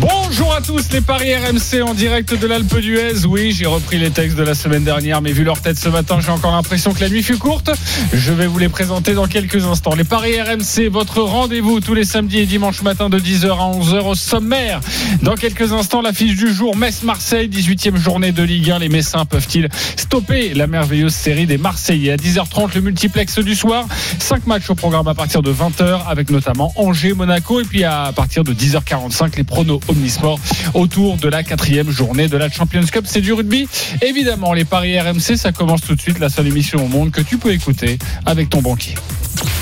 [0.00, 3.26] Bonjour à tous les paris RMC en direct de l'Alpe d'Huez.
[3.26, 6.18] Oui, j'ai repris les textes de la semaine dernière, mais vu leur tête ce matin,
[6.20, 7.70] j'ai encore l'impression que la nuit fut courte.
[8.12, 9.96] Je vais vous les présenter dans quelques instants.
[9.96, 14.04] Les paris RMC, votre rendez-vous tous les samedis et dimanches matin de 10h à 11h
[14.04, 14.80] au sommaire.
[15.22, 18.78] Dans quelques instants, l'affiche du jour, Metz-Marseille, 18e journée de Ligue 1.
[18.78, 22.12] Les Messins peuvent-ils stopper la merveilleuse série des Marseillais?
[22.12, 23.86] À 10h30, le multiplex du soir.
[24.20, 28.12] 5 matchs au programme à partir de 20h avec notamment Angers, Monaco et puis à
[28.14, 30.38] partir de 10h45, les pronos Omnisport
[30.74, 33.06] autour de la quatrième journée de la Champions Cup.
[33.08, 33.66] C'est du rugby.
[34.02, 36.20] Évidemment, les paris RMC, ça commence tout de suite.
[36.20, 38.94] La seule émission au monde que tu peux écouter avec ton banquier.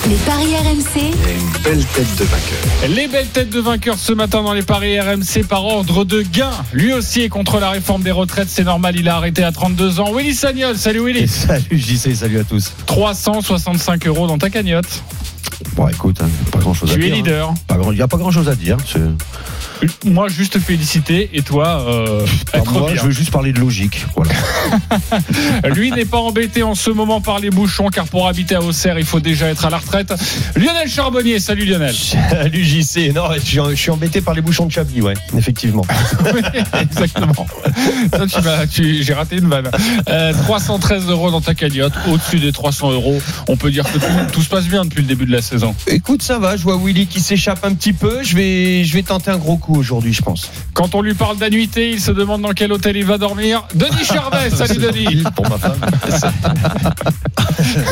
[0.07, 1.13] Les paris RMC.
[2.95, 6.51] Les belles têtes de vainqueurs ce matin dans les paris RMC par ordre de gain.
[6.75, 8.51] Lui aussi est contre la réforme des retraites.
[8.51, 10.13] C'est normal, il a arrêté à 32 ans.
[10.13, 11.27] Willy Sagnol, salut Willy.
[11.47, 12.75] Salut JC, salut à tous.
[12.85, 15.03] 365 euros dans ta cagnotte.
[15.75, 17.15] Bon, écoute, hein, pas grand chose à Tu es dire.
[17.17, 17.55] leader.
[17.91, 18.77] Il n'y a pas grand chose à dire.
[20.05, 22.97] Moi, juste féliciter et toi, euh, être moi, bien.
[23.01, 24.07] je veux juste parler de logique.
[24.17, 24.33] Voilà.
[25.75, 28.99] Lui n'est pas embêté en ce moment par les bouchons, car pour habiter à Auxerre,
[28.99, 30.13] il faut déjà être à la retraite.
[30.57, 31.95] Lionel Charbonnier, salut Lionel.
[31.95, 35.83] Salut JC, non, je suis, embêté par les bouchons de Chablis, ouais, effectivement.
[36.35, 36.41] Oui,
[36.81, 37.47] Exactement.
[38.71, 39.71] J'ai raté une vanne.
[40.09, 43.21] Euh, 313 euros dans ta cagnotte, au-dessus des 300 euros.
[43.49, 45.75] On peut dire que tout, tout se passe bien depuis le début de la saison.
[45.87, 49.03] Écoute, ça va, je vois Willy qui s'échappe un petit peu, je vais, je vais
[49.03, 50.51] tenter un gros coup aujourd'hui, je pense.
[50.75, 53.67] Quand on lui parle d'annuité, il se demande dans quel hôtel il va dormir.
[53.75, 55.23] Denis Charvet, salut Denis.
[55.35, 55.79] Pour ma femme.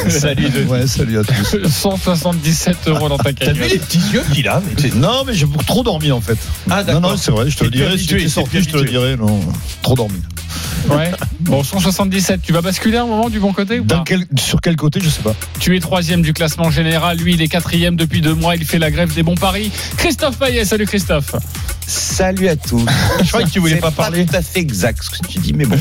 [0.09, 0.67] Salut Denis.
[0.69, 1.57] Ouais, salut à tous.
[1.69, 3.69] 177 euros dans ta cagnotte.
[3.71, 6.39] petits yeux qu'il a mais Non, mais j'ai beaucoup trop dormi en fait.
[6.71, 7.01] Ah, non, d'accord.
[7.03, 7.97] non, c'est vrai, je te le dirai.
[7.99, 9.17] Si t'es t'es sorti, je te le dirai.
[9.17, 9.41] Non,
[9.83, 10.21] trop dormi.
[10.89, 11.13] Ouais.
[11.41, 12.43] Bon, 177.
[12.43, 15.01] Tu vas basculer un moment du bon côté ou pas Dans quel- sur quel côté,
[15.03, 15.35] je sais pas.
[15.59, 17.17] Tu es troisième du classement général.
[17.17, 18.55] Lui, il est quatrième depuis deux mois.
[18.55, 19.71] Il fait la grève des bons paris.
[19.97, 21.33] Christophe Payet, salut Christophe.
[21.87, 22.85] Salut à tous.
[23.23, 24.25] Je croyais que tu voulais C'est pas parler.
[24.27, 25.79] tout à fait exact ce que tu dis, mais bon.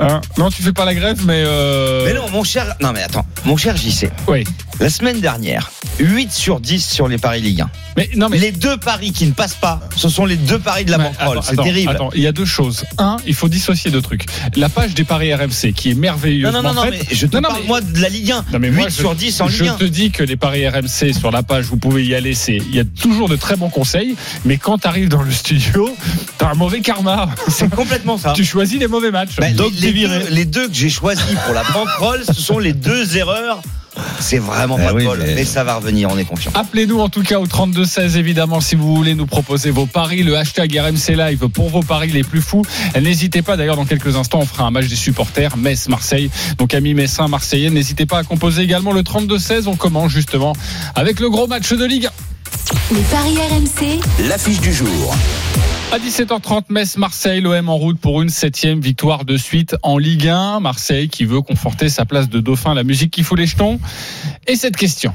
[0.00, 0.20] Hein?
[0.38, 1.42] Non, tu fais pas la grève, mais.
[1.46, 2.04] Euh...
[2.06, 2.74] Mais non, mon cher.
[2.80, 4.10] Non, mais attends, mon cher JC.
[4.28, 4.44] Oui.
[4.80, 7.70] La semaine dernière, 8 sur 10 sur les paris Ligue 1.
[7.98, 8.38] Mais non, mais.
[8.38, 11.40] Les deux paris qui ne passent pas, ce sont les deux paris de la banquerolle.
[11.42, 11.90] C'est terrible.
[11.90, 12.84] Attends, il y a deux choses.
[12.96, 14.24] Un, il faut dissocier deux trucs.
[14.56, 16.50] La page des paris RMC, qui est non, merveilleuse.
[16.50, 18.44] non, non, non, mais je te Non, non, parle mais- moi de la Ligue 1.
[18.54, 19.76] Non, mais 8 moi, je- sur 10 en Je Ligue 1.
[19.76, 22.32] te dis que les paris RMC sur la page, vous pouvez y aller.
[22.48, 24.16] Il y a toujours de très bons conseils.
[24.46, 25.94] Mais quand tu arrives dans le studio,
[26.38, 27.28] t'as un mauvais karma.
[27.48, 28.32] C'est complètement ça.
[28.36, 29.36] tu choisis les mauvais matchs.
[29.36, 32.58] Bah, Donc, les, les deux, les deux que j'ai choisis pour la banquerolle, ce sont
[32.58, 33.60] les deux erreurs.
[34.20, 36.52] C'est vraiment Eh pas oui, de bol, mais- mais ça va revenir, on est confiant.
[36.54, 40.36] Appelez-nous en tout cas au 32-16 évidemment si vous voulez nous proposer vos paris, le
[40.36, 42.62] hashtag RMC Live pour vos paris les plus fous.
[43.00, 46.30] N'hésitez pas d'ailleurs dans quelques instants on fera un match des supporters Metz-Marseille.
[46.58, 49.66] Donc amis Messin, Marseillais, n'hésitez pas à composer également le 32-16.
[49.66, 50.54] On commence justement
[50.94, 52.94] avec le gros match de Ligue 1.
[52.94, 54.00] Les paris RMC.
[54.28, 55.14] L'affiche du jour.
[55.92, 60.60] À 17h30, Metz-Marseille, l'OM en route pour une septième victoire de suite en Ligue 1.
[60.60, 63.80] Marseille qui veut conforter sa place de dauphin, la musique qui fout les jetons.
[64.46, 65.12] Et cette question.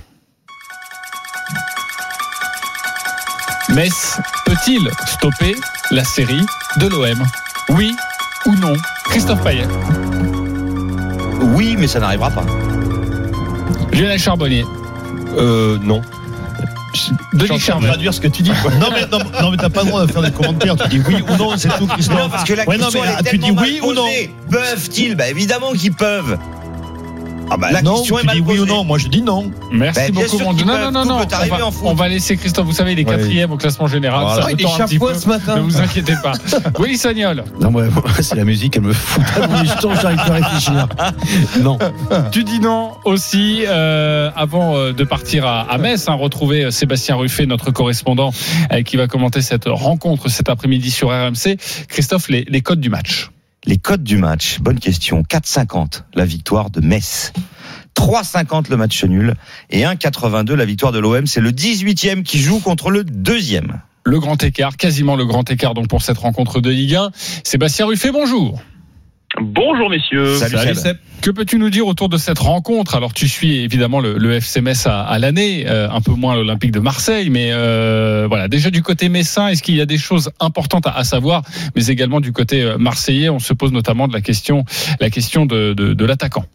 [3.70, 5.56] Metz peut-il stopper
[5.92, 6.46] la série
[6.78, 7.26] de l'OM
[7.70, 7.96] Oui
[8.46, 8.74] ou non?
[9.06, 9.68] Christophe Payet,
[11.56, 12.46] Oui, mais ça n'arrivera pas.
[13.94, 14.66] Lionel Charbonnier,
[15.38, 16.02] Euh, non.
[17.60, 17.88] Charvet.
[17.88, 18.52] traduire ce que tu dis.
[18.62, 18.72] quoi.
[18.72, 20.76] non, mais, non, non, mais t'as pas le droit de faire des commentaires.
[20.76, 22.18] Tu dis oui ou non, c'est tout, Christophe.
[22.18, 23.94] Non, parce que la Ouais, non, question mais, elle est ah, tu dis oui ou
[23.94, 24.06] non.
[24.50, 25.16] Peuvent-ils?
[25.16, 26.38] Bah évidemment qu'ils peuvent.
[27.52, 28.74] Ah bah, la Non, question est tu mal dis oui ou posée.
[28.74, 28.84] non.
[28.84, 29.52] Moi, je dis non.
[29.72, 30.54] Merci Ben, beaucoup, mon.
[30.54, 31.84] Non, non, non, On va, en foot.
[31.86, 32.66] on va laisser Christophe.
[32.66, 33.16] Vous savez, il est Ouais.
[33.18, 34.24] quatrième au classement général.
[34.26, 34.42] Voilà.
[34.44, 35.14] Ça Il tend un petit peu.
[35.14, 36.34] ce matin Ne vous inquiétez pas.
[36.80, 37.44] Willy Sagnol.
[37.62, 37.88] Non, ouais,
[38.22, 39.24] c'est la musique, elle me fout
[39.62, 40.88] les jetons, j'arrive pas à réfléchir.
[41.62, 41.78] Non.
[42.32, 46.72] Tu dis non aussi euh, avant euh, de partir à, à Metz, hein, retrouver euh,
[46.72, 48.32] Sébastien Ruffet, notre correspondant,
[48.74, 51.58] euh, qui va commenter cette rencontre cet après-midi sur RMC.
[51.88, 53.30] Christophe, les, les codes du match.
[53.68, 55.24] Les codes du match, bonne question.
[55.24, 57.34] 4,50 la victoire de Metz.
[57.96, 59.34] 3,50 le match nul
[59.72, 61.26] et 1,82 la victoire de l'OM.
[61.26, 63.82] C'est le 18e qui joue contre le deuxième.
[64.04, 67.10] Le grand écart, quasiment le grand écart donc pour cette rencontre de Ligue 1.
[67.44, 68.62] Sébastien Ruffet, bonjour.
[69.42, 70.36] Bonjour messieurs.
[70.36, 70.98] Salut, Seb.
[71.22, 72.96] Que peux-tu nous dire autour de cette rencontre?
[72.96, 76.36] Alors tu suis évidemment le, le FC Metz à, à l'année, euh, un peu moins
[76.36, 79.98] l'Olympique de Marseille, mais euh, voilà déjà du côté messin, est-ce qu'il y a des
[79.98, 81.42] choses importantes à, à savoir?
[81.76, 84.66] Mais également du côté euh, marseillais, on se pose notamment de la question,
[85.00, 86.46] la question de, de, de l'attaquant.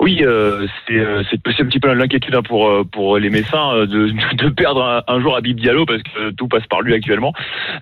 [0.00, 3.30] Oui, euh, c'est euh, c'est c'est un petit peu l'inquiétude hein, pour euh, pour les
[3.30, 6.64] Messins euh, de, de perdre un, un jour à Bib Diallo parce que tout passe
[6.68, 7.32] par lui actuellement.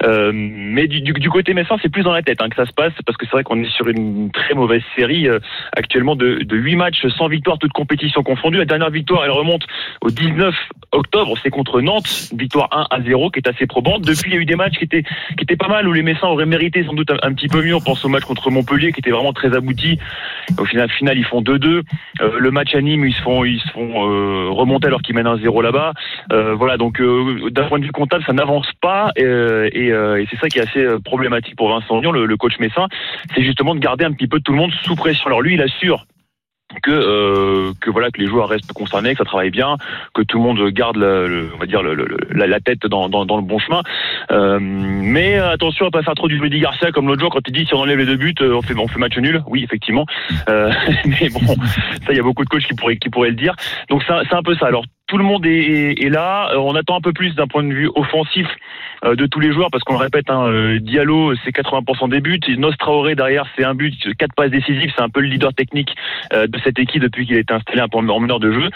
[0.02, 2.72] Mais du, du, du côté Messin, c'est plus dans la tête hein, que ça se
[2.72, 5.28] passe parce que c'est vrai qu'on est sur une très mauvaise série
[5.76, 8.58] actuellement de de huit matchs sans victoire, toutes compétitions confondues.
[8.58, 9.66] La dernière victoire, elle remonte
[10.00, 10.54] au 19
[10.92, 14.02] octobre, c'est contre Nantes, victoire 1 à 0 qui est assez probante.
[14.02, 16.02] Depuis, il y a eu des matchs qui étaient qui étaient pas mal où les
[16.02, 17.74] Messins auraient mérité sans doute un, petit peu mieux.
[17.74, 19.98] On pense au match contre Montpellier qui était vraiment très abouti.
[20.58, 21.82] Au final ils font 2-2.
[22.20, 25.14] Euh, le match à Nîmes, ils se font, ils se font euh, remonter alors qu'ils
[25.14, 25.93] mènent un 0 là-bas.
[26.32, 29.26] Euh, voilà, donc d'un point de vue comptable, ça n'avance pas et,
[30.31, 32.87] c'est ça qui est assez problématique pour Vincent Lyon, le, le coach messin,
[33.35, 35.26] c'est justement de garder un petit peu tout le monde sous pression.
[35.26, 36.06] Alors lui, il assure
[36.82, 39.76] que euh, que voilà que les joueurs restent concernés, que ça travaille bien,
[40.14, 42.87] que tout le monde garde le, le- on va dire le, le- la, la tête
[42.87, 43.82] dans, dans, dans le bon chemin.
[44.31, 47.52] Euh, mais attention à pas faire trop du Rudy Garcia comme l'autre jour quand il
[47.52, 49.43] dit si on enlève les deux buts, euh, on fait on fait match nul.
[49.46, 50.06] Oui effectivement.
[50.49, 50.70] Euh,
[51.05, 51.40] mais bon,
[52.05, 53.55] ça il y a beaucoup de coachs qui pourraient qui pourraient le dire.
[53.88, 54.67] Donc c'est un peu ça.
[54.67, 56.50] Alors tout le monde est, est- là.
[56.53, 58.47] Euh, On attend un peu plus d'un point de vue offensif
[59.05, 62.20] euh, de tous les joueurs parce qu'on le répète, hein, euh, Diallo c'est 80% des
[62.20, 65.94] buts, Nostraoré derrière c'est un but, quatre passes décisives, c'est un peu le leader technique
[66.32, 68.69] de cette équipe depuis qu'il a été installé en meneur de jeu.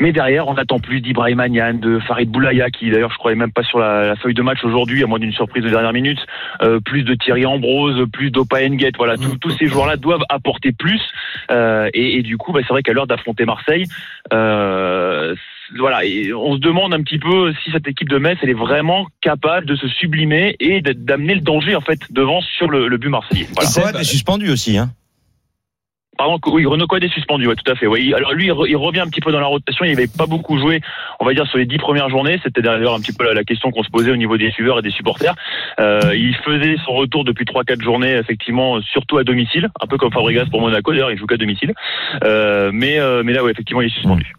[0.00, 3.52] Mais derrière on attend plus d'Ibrahim Agnan, de Farid Boulaya qui d'ailleurs je croyais même
[3.52, 6.18] pas sur la, la feuille de match aujourd'hui à moins d'une surprise de dernière minute,
[6.62, 10.72] euh, plus de Thierry Ambrose, plus d'Opa Nguet, voilà tous- tous ces joueurs-là doivent apporter
[10.72, 11.00] plus
[11.50, 13.86] euh, et, et du coup bah, c'est vrai qu'à l'heure d'affronter Marseille
[14.32, 15.34] euh,
[15.78, 18.54] voilà, et on se demande un petit peu si cette équipe de Metz, elle est
[18.54, 22.98] vraiment capable de se sublimer et d'amener le danger en fait devant sur le, le
[22.98, 23.46] but marseillais.
[23.54, 23.92] Voilà.
[23.92, 24.76] Coad est suspendu aussi.
[24.76, 24.90] Hein.
[26.16, 27.88] Pardon, oui, Renaud Coad est suspendu, ouais, tout à fait.
[27.88, 29.84] Oui, alors lui, il, re- il revient un petit peu dans la rotation.
[29.84, 30.80] Il n'avait pas beaucoup joué,
[31.18, 32.38] on va dire, sur les dix premières journées.
[32.44, 34.78] C'était d'ailleurs un petit peu la, la question qu'on se posait au niveau des suiveurs
[34.78, 35.34] et des supporters.
[35.80, 39.98] Euh, il faisait son retour depuis trois, quatre journées, effectivement, surtout à domicile, un peu
[39.98, 40.92] comme Fabregas pour Monaco.
[40.92, 41.72] D'ailleurs, il joue qu'à domicile.
[42.22, 44.34] Euh, mais, euh, mais là, ouais, effectivement, il est suspendu.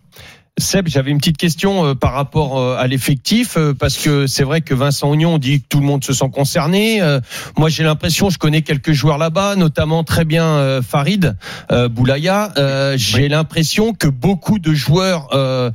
[0.57, 4.43] Seb, j'avais une petite question euh, par rapport euh, à l'effectif, euh, parce que c'est
[4.43, 7.01] vrai que Vincent Ognon dit que tout le monde se sent concerné.
[7.01, 7.19] Euh,
[7.57, 11.35] moi, j'ai l'impression, je connais quelques joueurs là-bas, notamment très bien euh, Farid
[11.73, 12.53] euh, Boulaya.
[12.57, 15.71] Euh, j'ai l'impression que beaucoup de joueurs euh,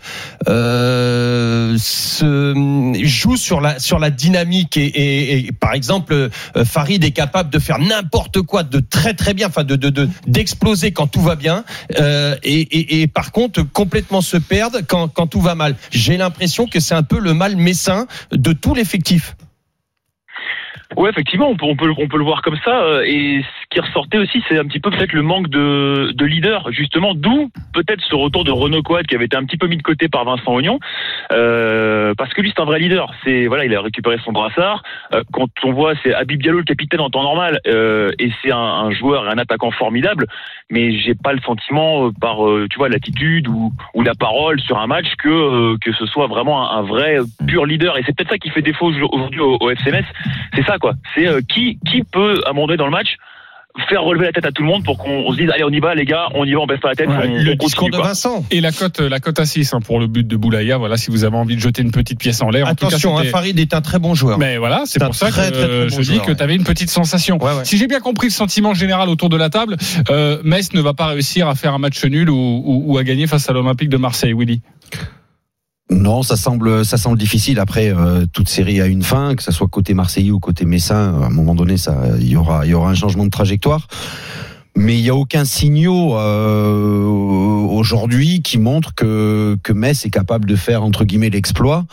[0.48, 7.04] euh, se, jouent sur la sur la dynamique et, et- et, par exemple, euh, Farid
[7.04, 10.92] est capable de faire n'importe quoi de très très bien, enfin de de de- d'exploser
[10.92, 11.64] quand tout va bien,
[11.98, 15.76] euh, et, et, et par contre complètement se perdre quand, tout va mal.
[15.90, 19.36] J'ai l'impression que c'est un peu le mal messin de tout l'effectif.
[20.96, 22.82] Ouais, effectivement, on peut, on peut, on peut le voir comme ça.
[22.82, 26.24] euh, Et ce qui ressortait aussi, c'est un petit peu peut-être le manque de, de
[26.24, 29.66] leader, justement, d'où peut-être ce retour de Renaud Coad qui avait été un petit peu
[29.68, 30.78] mis de côté par Vincent Ognon,
[31.32, 33.12] euh, parce que lui c'est un vrai leader.
[33.24, 34.82] C'est voilà, il a récupéré son brassard.
[35.14, 38.50] Euh, quand on voit, c'est Habib Diallo le capitaine en temps normal, euh, et c'est
[38.50, 40.26] un, un joueur, et un attaquant formidable.
[40.70, 44.60] Mais j'ai pas le sentiment euh, par, euh, tu vois, l'attitude ou, ou la parole
[44.60, 47.96] sur un match que que ce soit vraiment un, vrai pur leader.
[47.98, 50.04] Et c'est peut-être ça qui fait défaut aujourd'hui au, au FCMS.
[50.60, 50.94] C'est ça quoi.
[51.14, 53.16] C'est euh, qui qui peut à un moment donné dans le match
[53.88, 55.70] faire relever la tête à tout le monde pour qu'on on se dise allez on
[55.70, 57.52] y va les gars on y va on baisse pas la tête Ouais, on, le
[57.52, 58.08] on discours de quoi.
[58.08, 58.44] Vincent.
[58.50, 60.76] Et la cote, la cote à 6 hein, pour le but de Boulaya.
[60.76, 62.66] Voilà, si vous avez envie de jeter une petite pièce en l'air.
[62.66, 64.38] En tout cas, Attention, hein, Farid est un très bon joueur.
[64.38, 66.56] Mais voilà, c'est pour ça que très, très, très bon je dis que tu avais
[66.56, 67.38] une petite sensation.
[67.42, 67.64] Ouais, ouais.
[67.64, 69.76] Si j'ai bien compris le sentiment général autour de la table,
[70.10, 73.04] euh, Metz ne va pas réussir à faire un match nul ou, ou- ou à
[73.04, 74.62] gagner face à l'Olympique de Marseille, Willy.
[75.90, 77.58] Non, ça semble, ça semble difficile.
[77.58, 81.20] Après, euh, toute série a une fin, que ça soit côté Marseillais ou côté Messin.
[81.20, 83.88] À un moment donné, ça, il y aura, il y aura un changement de trajectoire.
[84.76, 90.48] Mais il n'y a aucun signaux euh, aujourd'hui qui montre que que Metz est capable
[90.48, 91.86] de faire entre guillemets l'exploit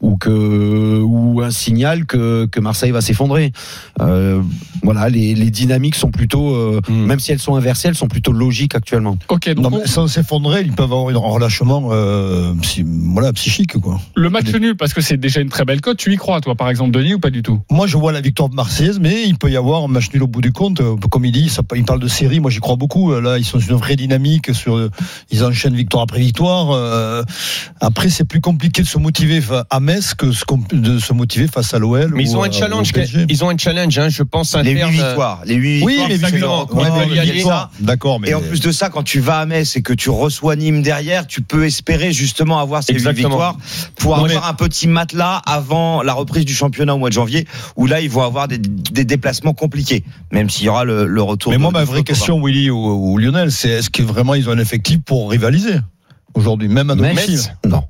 [0.00, 3.52] ou que ou un signal que que Marseille va s'effondrer.
[4.00, 4.40] Euh,
[4.82, 7.04] voilà, les, les dynamiques sont plutôt, euh, Mm.
[7.04, 9.18] même si elles sont inversées, elles sont plutôt logiques actuellement.
[9.28, 13.76] Ok, donc Non, sans s'effondrer, ils peuvent avoir un relâchement euh, psy- voilà, psychique.
[13.78, 14.00] Quoi.
[14.16, 16.54] le match nul, parce que c'est déjà une très belle cote, tu y crois, toi,
[16.54, 17.60] par exemple, Denis, ou pas du tout?
[17.70, 20.26] Moi, je vois la victoire marseillaise, mais il peut y avoir un match nul au
[20.26, 20.80] bout du compte.
[21.10, 22.40] Comme il dit, ça, il parle de série.
[22.40, 23.12] Moi, j'y crois beaucoup.
[23.20, 24.54] Là, ils sont sur une vraie dynamique.
[24.54, 24.88] Sur,
[25.30, 26.70] ils enchaînent victoire après victoire.
[26.70, 27.22] Euh,
[27.80, 29.40] après, c'est plus compliqué de se motiver
[29.70, 32.12] à Metz que ce qu'on- de se motiver face à l'OL.
[32.14, 32.92] Mais ils ou ont à- un challenge.
[33.28, 34.92] Ils ont un challenge, hein, je pense Les huit interne.
[34.92, 35.42] victoires.
[35.46, 36.08] Les huit Oui, victoires.
[36.08, 36.46] mais c'est exactement.
[36.54, 37.24] le record Ouais, de mais il y a Bielsa.
[37.24, 39.82] les- Victoire, D'accord, mais Et en plus de ça, quand tu vas à Metz et
[39.82, 43.28] que tu reçois Nîmes derrière, tu peux espérer justement avoir ces huit Exactement.
[43.30, 43.56] victoires
[43.96, 47.46] pour Non, avoir un petit matelas avant la reprise du championnat au mois de janvier,
[47.76, 51.22] où là, ils vont avoir des, des déplacements compliqués, même s'il y aura le, le
[51.22, 51.50] retour.
[51.52, 52.76] Mais moi, de ma vraie question, Willy ou,
[53.12, 55.76] ou Lionel, c'est est-ce que vraiment ils ont un effectif pour rivaliser
[56.34, 57.32] aujourd'hui, même à domicile?
[57.34, 57.82] Metz, non.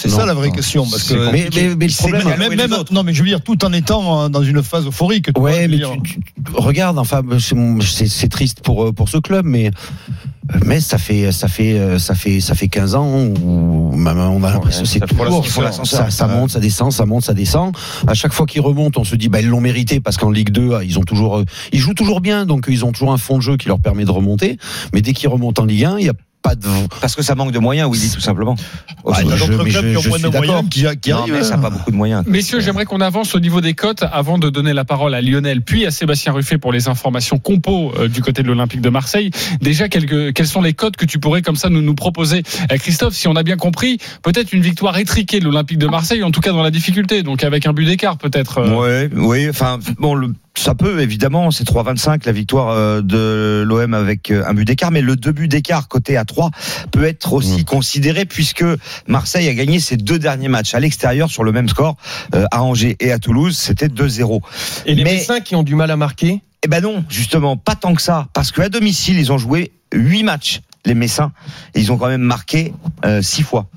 [0.00, 0.54] C'est ça la vraie non.
[0.54, 0.86] question.
[0.88, 3.28] Parce que Mais, mais, mais le C'est problème, Gallo même, même- non, mais je veux
[3.28, 5.32] dire, tout en étant euh, dans une phase euphorique.
[5.34, 6.20] tu Ouais, mais tu, tu-
[6.54, 9.70] regarde, enfin, c'est mon- c'est triste pour euh, pour ce club, mais
[10.54, 14.06] Euh, Mais ça fait ça fait euh, ça fait ça fait 15 ans où on
[14.06, 15.44] a l'impression que c'est toujours
[15.84, 17.76] ça, ça monte, ça descend, ça monte, ça descend.
[18.06, 20.48] À chaque fois qu'ils remontent, on se dit bah ils l'ont mérité parce qu'en Ligue
[20.48, 23.36] 2, ils ont toujours euh, ils jouent toujours bien donc ils ont toujours un fond
[23.36, 24.56] de jeu qui leur permet de remonter.
[24.94, 26.14] Mais dès qu'ils remontent en Ligue 1, il y a
[26.48, 26.68] pas de
[27.00, 28.54] Parce que ça manque de moyens, Willy, tout simplement.
[29.04, 30.68] Bah, il y a je- d'autres clubs je- qui ont moins suis de moyens d'accord.
[30.94, 31.34] qui, qui Non, arrivent.
[31.34, 32.24] mais ça n'a pas beaucoup de moyens.
[32.26, 35.62] Messieurs, j'aimerais qu'on avance au niveau des cotes avant de donner la parole à Lionel,
[35.62, 39.30] puis à Sébastien Ruffet pour les informations compo euh, du côté de l'Olympique de Marseille.
[39.60, 42.42] Déjà, quelques, quelles sont les cotes que tu pourrais comme ça nous, nous proposer?
[42.72, 46.22] Euh, Christophe, si on a bien compris, peut-être une victoire étriquée de l'Olympique de Marseille,
[46.22, 48.58] en tout cas dans la difficulté, donc avec un but d'écart peut-être.
[48.58, 48.74] euh.
[48.74, 53.94] Ouais, oui, enfin bon, le, ça peut évidemment, c'est 3,25 la victoire euh, de l'OM
[53.94, 56.50] avec euh, un but d'écart, mais le deux buts d'écart côté à 3
[56.90, 58.64] peut être aussi considéré puisque
[59.06, 61.96] Marseille a gagné ses deux derniers matchs à l'extérieur sur le même score
[62.34, 64.40] euh, à Angers et à Toulouse, c'était 2-0.
[64.86, 66.42] Et les Mais- Messins qui ont du mal à marquer?
[66.64, 70.24] Eh ben non, justement, pas tant que ça, parce qu'à domicile, ils ont joué 8
[70.24, 71.30] matchs, les Messins,
[71.74, 72.72] et ils ont quand même marqué
[73.22, 73.68] 6 fois.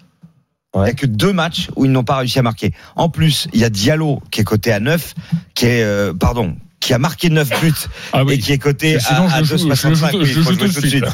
[0.74, 2.74] Il n'y a que deux matchs où ils n'ont pas réussi à marquer.
[2.96, 5.14] En plus, il y a Diallo qui est coté à 9,
[5.54, 7.72] qui est, euh, pardon, qui a marqué 9 buts
[8.12, 8.40] Ah et oui.
[8.40, 10.12] qui est coté Sinon, à, à je le joue- je le 2,65.
[10.26, 11.06] joue- je tout de suite.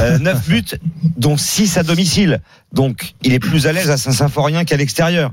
[0.00, 0.64] Euh, 9 buts,
[1.18, 2.40] dont 6 à domicile.
[2.72, 5.32] Donc, il est plus à l'aise à Saint-Symphorien qu'à l'extérieur.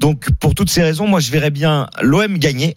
[0.00, 2.74] Donc, pour toutes ces raisons, moi, je verrais bien l'OM gagner,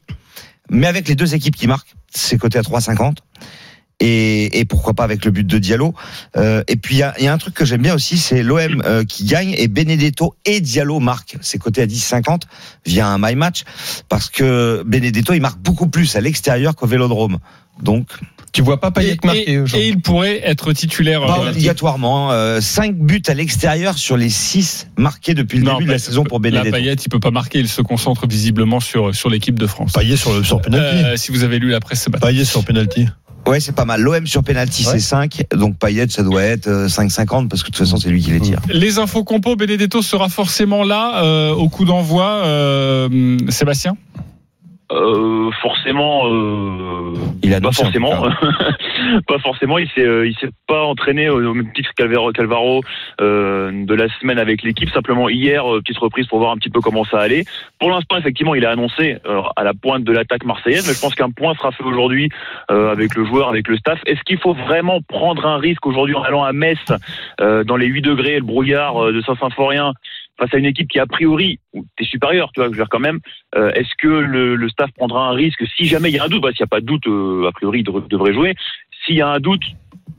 [0.69, 3.17] mais avec les deux équipes qui marquent, c'est coté à 3,50.
[4.01, 5.93] Et, et pourquoi pas avec le but de Diallo.
[6.37, 8.17] Euh, et puis il y a, il y a un truc que j'aime bien aussi,
[8.17, 11.35] c'est l'OM euh, qui gagne et Benedetto et Diallo marquent.
[11.41, 12.43] C'est coté à 10,50
[12.85, 13.63] via un my match
[14.07, 17.39] parce que Benedetto il marque beaucoup plus à l'extérieur qu'au Vélodrome.
[17.83, 18.07] Donc
[18.53, 21.21] Tu vois pas Et, Payet marquer et- aujourd'hui et il pourrait être titulaire.
[21.25, 22.31] pas euh, obligatoirement.
[22.31, 25.99] Euh, 5 buts à l'extérieur sur les 6 marqués depuis le Non, début de la
[25.99, 26.71] saison pour La Benedetto.
[26.75, 29.91] Payet, il peut pas marquer, il se concentre visiblement sur, sur l'équipe de France.
[29.93, 31.03] Payet sur le sur penalty.
[31.03, 32.27] Euh, si vous avez lu la presse ce matin.
[32.27, 33.07] Payet sur penalty.
[33.47, 34.01] Ouais, c'est pas mal.
[34.01, 34.93] L'OM sur penalty Ouais.
[34.93, 38.09] c'est 5, donc Payet ça doit être euh, 5,50 parce que de toute façon c'est
[38.09, 38.59] lui qui les tire.
[38.69, 42.25] Les infos compo, Benedetto sera forcément là euh, au coup d'envoi.
[42.45, 43.97] euh, Sébastien?
[44.91, 48.23] Euh, forcément, euh, Il a pas forcément,
[49.27, 49.77] pas forcément.
[49.77, 52.81] Il s'est, euh, il s'est pas entraîné au même titre qu'Alvaro, Calvaro
[53.21, 54.89] euh, de la semaine avec l'équipe.
[54.89, 57.45] Simplement hier, petite reprise pour voir un petit peu comment ça allait.
[57.79, 60.99] Pour l'instant, effectivement, il a annoncé euh, à la pointe de l'attaque marseillaise, mais je
[60.99, 62.29] pense qu'un point sera fait aujourd'hui
[62.71, 63.99] euh, avec le joueur, avec le staff.
[64.05, 66.79] Est-ce qu'il faut vraiment prendre un risque aujourd'hui en allant à Metz
[67.41, 69.93] euh, dans les 8 degrés, le brouillard de Saint-Symphorien
[70.39, 71.59] face à une équipe qui a priori
[71.97, 73.19] t'es supérieur, tu vois, je veux dire quand même.
[73.55, 76.41] euh, Est-ce que le, staff prendra un risque si jamais il y a un doute?
[76.41, 78.55] Bah, s'il n'y a pas de doute, euh, a priori, il devrait jouer.
[79.05, 79.63] S'il y a un doute,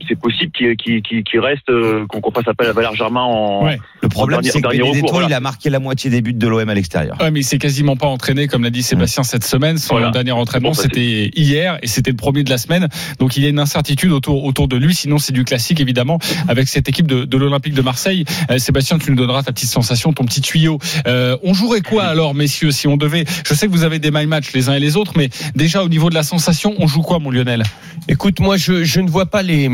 [0.09, 3.23] c'est possible qu'il qu'il- qu'il- qu'il reste, euh, qu'on qu'on fasse appel à Valère Germain
[3.23, 3.65] en.
[3.65, 3.79] Ouais.
[4.03, 5.29] Le problème c'est que dernier Benedetto recours, voilà.
[5.29, 7.17] il a marqué la moitié des buts de l'OM à l'extérieur.
[7.21, 9.79] Ouais, mais il s'est quasiment pas entraîné, comme l'a dit Sébastien cette semaine.
[9.79, 10.11] Son Voilà.
[10.11, 12.89] dernier entraînement, Bon, ça, c'était hier et c'était le premier de la semaine.
[13.19, 14.95] Donc il y a une incertitude autour, autour de lui.
[14.95, 16.19] Sinon, c'est du classique, évidemment,
[16.49, 18.25] avec cette équipe de, de l'Olympique de Marseille.
[18.51, 20.79] Euh, Sébastien, tu nous donneras ta petite sensation, ton petit tuyau.
[21.07, 24.11] Euh, on jouerait quoi alors, messieurs, si on devait Je sais que vous avez des
[24.11, 26.87] my match les uns et les autres, mais déjà au niveau de la sensation, on
[26.87, 27.63] joue quoi, mon Lionel?
[28.09, 29.69] Écoute, moi, je, je ne vois pas les,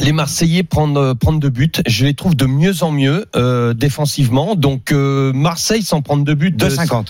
[0.00, 1.72] les Marseillais prendre, prendre de buts.
[1.86, 4.54] Je les trouve de mieux en mieux euh, défensivement.
[4.54, 6.56] Donc, euh, Marseille sans prendre de but.
[6.56, 7.06] 2,50.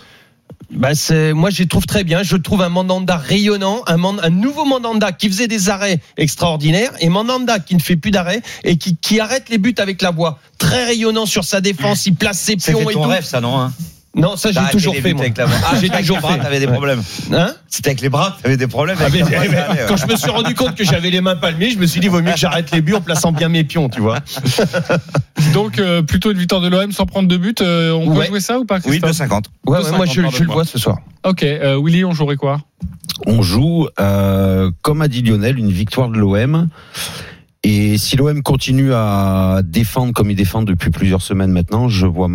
[0.75, 2.23] Bah c'est, moi, je les trouve très bien.
[2.23, 6.93] Je trouve un Mandanda rayonnant, un, Man- un nouveau Mandanda qui faisait des arrêts extraordinaires
[7.00, 10.11] et Mandanda qui ne fait plus d'arrêts et qui, qui arrête les buts avec la
[10.12, 10.38] voix.
[10.57, 12.07] Très rayonnant sur sa défense.
[12.07, 13.09] Il place ses pions et ton tout.
[13.09, 13.73] rêve ça non hein?
[14.14, 15.23] Non, ça, j'ai T'as toujours fait, buts moi.
[15.23, 15.54] avec la main.
[15.64, 16.38] Ah, J'ai toujours les bras, fait.
[16.40, 17.02] T'avais des problèmes.
[17.33, 18.99] Hein C'était avec les bras, t'avais des problèmes.
[19.00, 19.87] Ah, mais- ouais.
[19.88, 22.09] quand je me suis rendu compte que j'avais les mains palmées, je me suis dit,
[22.09, 24.19] vaut mieux que j'arrête les buts en plaçant bien mes pions, tu vois.
[25.54, 27.61] Donc euh, plutôt une victoire de l'OM sans prendre de but.
[27.62, 28.26] euh, on peut Ouais.
[28.26, 29.45] jouer ça ou pas Oui, Christophe 2,50.
[29.66, 30.99] Ouais, ouais, 2,50, moi, je, je le vois ce soir.
[31.25, 32.61] Ok, euh, Willy, on jouerait quoi?
[33.26, 36.69] On joue, euh, comme a dit Lionel, une victoire de l'OM.
[37.64, 42.28] Et si l'OM continue à défendre comme il défend depuis plusieurs semaines maintenant, je vois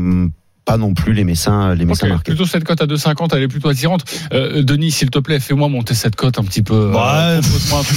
[0.68, 2.32] pas non plus les Messins, les Messins Ok, marqués.
[2.34, 4.04] Plutôt cette cote à 2,50, elle est plutôt attirante.
[4.34, 6.92] Euh, Denis, s'il te plaît, fais-moi monter cette cote un petit peu.
[6.94, 7.42] euh,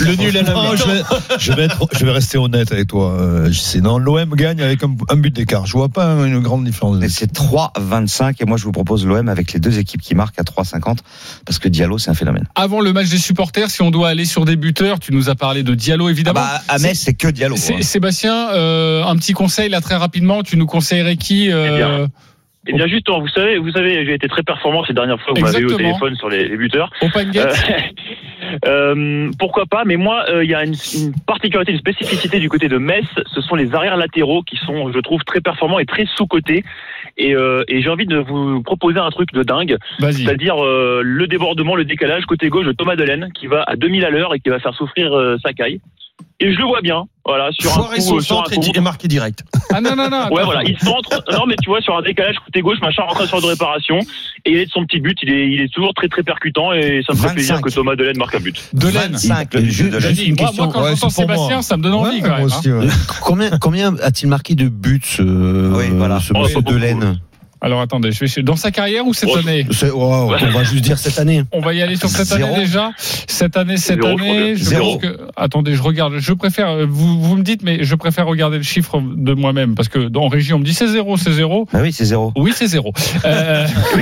[0.00, 1.02] le nul à la Non, je, vais,
[1.38, 3.10] je, vais être, je vais rester honnête avec toi.
[3.20, 5.66] Euh, sais, non, l'OM gagne avec un, un but d'écart.
[5.66, 6.98] Je vois pas une grande différence.
[7.08, 10.44] C'est 3,25 et moi je vous propose l'OM avec les deux équipes qui marquent à
[10.44, 10.98] 3,50
[11.44, 12.44] parce que Diallo c'est un phénomène.
[12.54, 15.34] Avant le match des supporters, si on doit aller sur des buteurs, tu nous as
[15.34, 16.40] parlé de Diallo Ah évidemment.
[16.40, 17.56] bah, à Metz c'est que Diallo.
[17.58, 17.82] C'est- hein.
[17.82, 22.08] Sébastien, euh, un petit conseil là très rapidement, tu nous conseillerais qui euh, Eh bien,
[22.66, 25.32] Eh bien, justement, vous savez, vous savez, j'ai été très performant ces dernières fois.
[25.34, 26.90] Vous m'avez eu au téléphone sur les, les buteurs.
[27.00, 27.54] Open Euh,
[28.66, 32.50] euh, pourquoi pas Mais moi, euh, il y a une, une particularité, une spécificité du
[32.50, 33.06] côté de Metz.
[33.32, 36.62] Ce sont les arrières latéraux qui sont, je trouve, très performants et très sous cotés.
[37.16, 41.26] Et, euh, et j'ai envie de vous proposer un truc de dingue, c'est-à-dire euh, le
[41.26, 44.40] débordement, le décalage côté gauche de Thomas Delaine qui va à 2000 à l'heure et
[44.40, 45.80] qui va faire souffrir euh, Sakai.
[46.40, 47.04] Et je le vois bien.
[47.24, 48.62] Voilà, sur Foirer un son coup, sur un centre et coup.
[48.62, 49.44] di- et marquer direct.
[49.72, 50.32] Ah non, non, non.
[50.32, 51.22] Ouais, voilà, il centre.
[51.32, 53.98] Non, mais tu vois, sur un décalage côté gauche, machin, rentré sur de réparation.
[54.46, 55.16] Et il est de son petit but.
[55.22, 56.72] Il est, il est toujours très, très percutant.
[56.72, 57.34] Et ça me fait 25.
[57.34, 58.58] plaisir que Thomas Delaine marque un but.
[58.72, 59.12] Delaine.
[59.12, 60.12] 25, le but de J'ai Delaine.
[60.14, 61.34] dit, moi, moi, quand Ouais, j'entends pour moi.
[61.36, 62.40] Sébastien, ça me donne envie Ouais, quand même.
[62.40, 62.44] hein.
[62.58, 62.86] aussi, ouais.
[63.22, 66.18] Combien, combien a-t-il marqué de buts, ce, Oui, voilà.
[66.20, 66.74] ce Oh, monsieur pas beaucoup.
[66.78, 67.20] Delaine?
[67.60, 70.82] Alors attendez, je vais dans sa carrière ou cette Oh, année wow, On va juste
[70.82, 71.44] dire cette année.
[71.52, 72.54] On va y aller sur cette Zéro.
[72.54, 72.90] année déjà.
[73.26, 74.56] Cette année, cette Zéro, année.
[74.56, 74.92] Je Zéro.
[74.98, 75.18] pense que.
[75.36, 76.14] Attendez, je regarde.
[76.18, 76.68] Je préfère.
[76.70, 79.98] euh, Vous, vous me dites, mais je préfère regarder le chiffre de moi-même parce que
[79.98, 81.66] dans région, on me dit c'est zéro, c'est zéro.
[81.72, 82.32] Bah oui, c'est zéro.
[82.36, 82.92] Oui, c'est zéro.
[83.24, 83.66] Euh,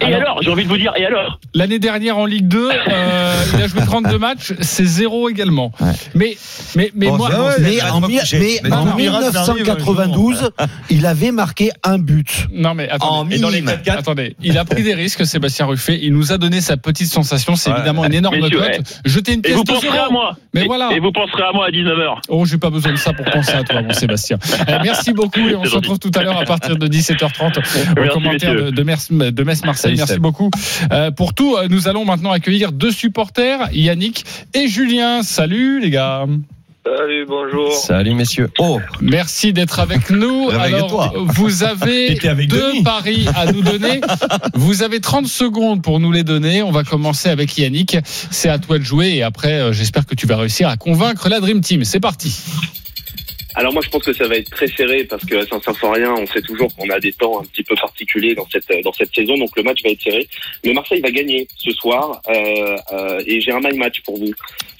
[0.00, 2.68] Et Alors- alors, j'ai envie de vous dire, et alors L'année dernière en Ligue 2,
[2.70, 5.72] euh, il a joué 32 matchs, c'est zéro également.
[5.80, 5.92] Ouais.
[6.14, 6.36] Mais,
[6.74, 8.38] mais, mais Bon, moi, Mais en, pas mi- couché.
[8.62, 10.50] mais Mais en non, Miracle arrive, 1992,
[10.90, 12.46] il avait marqué un but.
[12.52, 13.34] non mais attendez.
[13.34, 13.78] En Et dans les minime.
[13.84, 15.98] 4-4, attendez, il a pris des risques, Sébastien Ruffet.
[16.02, 17.56] Il nous a donné sa petite sensation.
[17.56, 17.76] C'est Ouais.
[17.78, 18.68] évidemment une énorme Messieurs, cote.
[18.68, 18.80] ouais.
[19.04, 20.36] Jetez une Et pièce vous de penserez à moi.
[20.54, 20.90] Mais et, voilà.
[20.94, 22.20] Et vous penserez à moi à 19h.
[22.28, 24.38] Oh, j'ai pas besoin de ça pour penser à toi, mon Sébastien.
[24.68, 27.60] Euh, merci beaucoup et on se retrouve tout à l'heure à partir de 17h30 au
[27.96, 28.72] Merci, commentaire de, messieurs.
[28.72, 29.94] de, Mers- de Metz Marseille.
[29.96, 30.50] Merci beaucoup
[30.92, 31.56] Euh, pour tout.
[31.56, 35.22] euh, Nous allons maintenant accueillir deux supporters, Yannick et Julien.
[35.22, 36.26] Salut les gars.
[36.86, 37.72] Salut, bonjour.
[37.72, 38.48] Salut messieurs.
[38.60, 40.50] Oh, Merci d'être avec nous.
[40.50, 41.12] Avec Alors, toi.
[41.16, 42.82] vous avez deux Denis.
[42.84, 44.00] paris à nous donner.
[44.54, 46.62] Vous avez 30 secondes pour nous les donner.
[46.62, 47.96] On va commencer avec Yannick.
[48.30, 51.28] C'est à toi de jouer et après, euh, j'espère que tu vas réussir à convaincre
[51.28, 51.82] la Dream Team.
[51.84, 52.36] C'est parti.
[53.56, 56.26] Alors moi je pense que ça va être très serré parce que à Saint-Symphorien on
[56.26, 59.34] sait toujours qu'on a des temps un petit peu particuliers dans cette dans cette saison
[59.38, 60.28] donc le match va être serré.
[60.62, 64.32] Mais Marseille va gagner ce soir euh, euh, et j'ai un my match pour vous.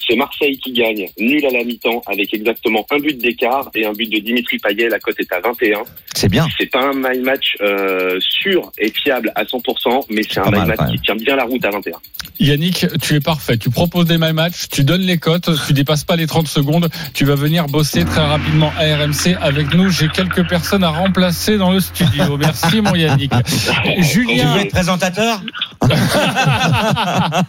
[0.07, 3.91] C'est Marseille qui gagne, nul à la mi-temps avec exactement un but d'écart et un
[3.91, 4.87] but de Dimitri Payet.
[4.89, 5.83] La cote est à 21.
[6.13, 6.47] c'est bien.
[6.57, 10.59] C'est pas un my match euh, sûr et fiable à 100%, mais c'est un my
[10.59, 11.91] mal, match qui tient bien la route à 21.
[12.39, 13.57] Yannick, tu es parfait.
[13.57, 16.89] Tu proposes des my match, tu donnes les cotes, tu dépasses pas les 30 secondes.
[17.13, 19.89] Tu vas venir bosser très rapidement à RMC avec nous.
[19.89, 22.37] J'ai quelques personnes à remplacer dans le studio.
[22.37, 23.31] Merci mon Yannick.
[23.47, 25.41] Tu veux Julien, être présentateur?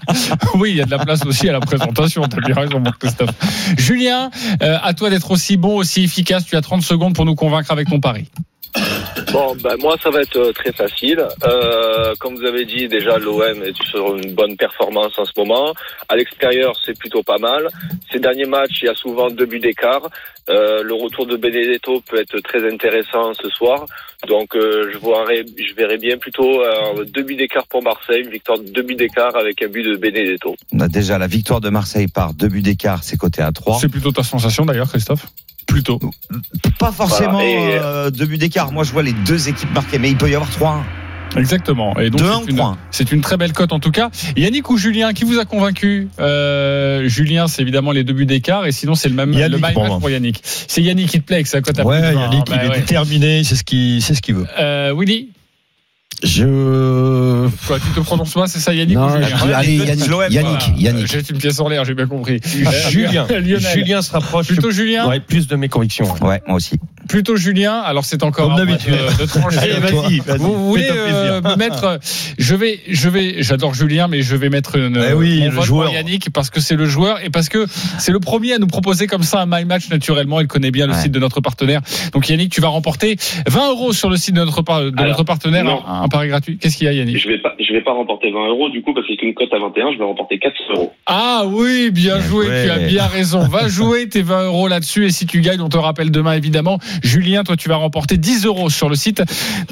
[0.55, 2.23] Oui, il y a de la place aussi à la présentation.
[2.23, 3.31] T'as bien raison, mon Christophe.
[3.77, 4.31] Julien,
[4.63, 6.45] euh, à toi d'être aussi bon, aussi efficace.
[6.45, 8.29] Tu as 30 secondes pour nous convaincre avec ton pari.
[9.33, 11.23] Bon, ben moi ça va être euh, très facile.
[11.45, 15.75] Euh, comme vous avez dit, déjà l'OM est sur une bonne performance en ce moment.
[16.09, 17.69] À l'extérieur, c'est plutôt pas mal.
[18.11, 20.09] Ces derniers matchs, il y a souvent deux buts d'écart.
[20.49, 23.85] Euh, le retour de Benedetto peut être très intéressant ce soir.
[24.27, 28.31] Donc euh, je verrai, je verrai bien plutôt euh, deux buts d'écart pour Marseille, une
[28.31, 30.57] victoire de deux buts d'écart avec un but de Benedetto.
[30.73, 33.79] On a déjà la victoire de Marseille par deux buts d'écart, c'est coté à 3.
[33.81, 35.27] C'est plutôt ta sensation d'ailleurs, Christophe?
[35.69, 36.01] Plutôt.
[36.79, 38.73] Pas forcément Voilà, et- euh, deux buts d'écart.
[38.73, 40.83] Moi, je vois les deux équipes marquées, mais il peut y avoir 3-1.
[41.37, 41.95] Exactement.
[41.99, 42.77] Et donc 2-1 c'est ou une, 3-1.
[42.91, 44.09] c'est une très belle cote en tout cas.
[44.35, 48.65] Yannick ou Julien, qui vous a convaincu euh, Julien, c'est évidemment les deux buts d'écart,
[48.67, 50.41] et sinon c'est le même Yannick le même pour pour Yannick.
[50.43, 52.45] C'est Yannick qui te plaît, que ça cote à Ouais, plus de 20, Yannick, hein.
[52.49, 52.81] il Bah est ouais.
[52.81, 54.47] déterminé, c'est ce qu'il c'est ce qu'il veut.
[54.59, 55.29] Euh, Willy,
[56.23, 57.49] Je.
[57.67, 60.09] quoi, tu te prononces pas, c'est ça Yannick Non, ou Julien je- allez, Yannick, Yannick,
[60.11, 60.29] Voilà.
[60.77, 61.07] Yannick.
[61.07, 62.41] Jette une pièce en l'air, j'ai bien compris.
[62.45, 63.27] Euh, Julien.
[63.73, 66.13] Julien se rapproche Plutôt Julien ouais, plus de mes convictions.
[66.23, 66.43] ouais.
[66.47, 66.77] Moi aussi.
[67.09, 67.75] Plutôt Julien.
[67.81, 68.93] Alors c'est encore Comme d'habitude.
[68.93, 69.59] de, de trancher.
[69.59, 70.21] Allez, vas-y.
[70.39, 71.99] Vous, voulez euh, me mettre
[72.39, 73.43] Je vais, je vais.
[73.43, 75.87] J'adore Julien, mais je vais mettre une, Eh oui, mon le vote joueur.
[75.87, 77.67] pour Yannick parce que c'est le joueur et parce que
[77.99, 80.41] c'est le premier à nous proposer comme ça un my match naturellement.
[80.41, 81.03] Il connaît bien le Ouais.
[81.03, 81.81] site de notre partenaire.
[82.13, 85.25] Donc Yannick, tu vas remporter 20 euros sur le site de notre de Alors, notre
[85.25, 85.65] partenaire.
[85.65, 85.81] non.
[85.87, 86.59] Un, un pari gratuit.
[86.59, 88.83] Qu'est-ce qu'il y a, Yannick Je vais pas, je vais pas remporter 20 euros du
[88.83, 90.93] coup parce que c'est une cote à 21, je vais remporter 400 euros.
[91.07, 93.41] Ah oui, bien, joué, tu as bien raison.
[93.41, 96.79] Va jouer tes 20 euros là-dessus et si tu gagnes, on te rappelle demain évidemment.
[97.03, 99.23] Julien, toi tu vas remporter 10 euros sur le site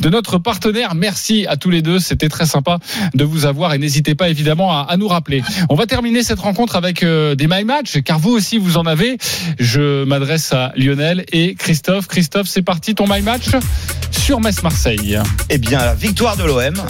[0.01, 0.95] de notre partenaire.
[0.95, 2.79] Merci à tous les deux, c'était très sympa
[3.15, 5.43] de vous avoir et n'hésitez pas évidemment à, à nous rappeler.
[5.71, 8.87] On va terminer cette rencontre avec euh, des My Match car vous aussi vous en
[8.87, 9.17] avez.
[9.59, 12.07] Je m'adresse à Lionel et Christophe.
[12.07, 13.47] Christophe, c'est parti ton My Match
[14.11, 15.19] sur Metz Marseille.
[15.51, 15.95] Eh bien, la
[16.27, 16.87] victoire de l'OM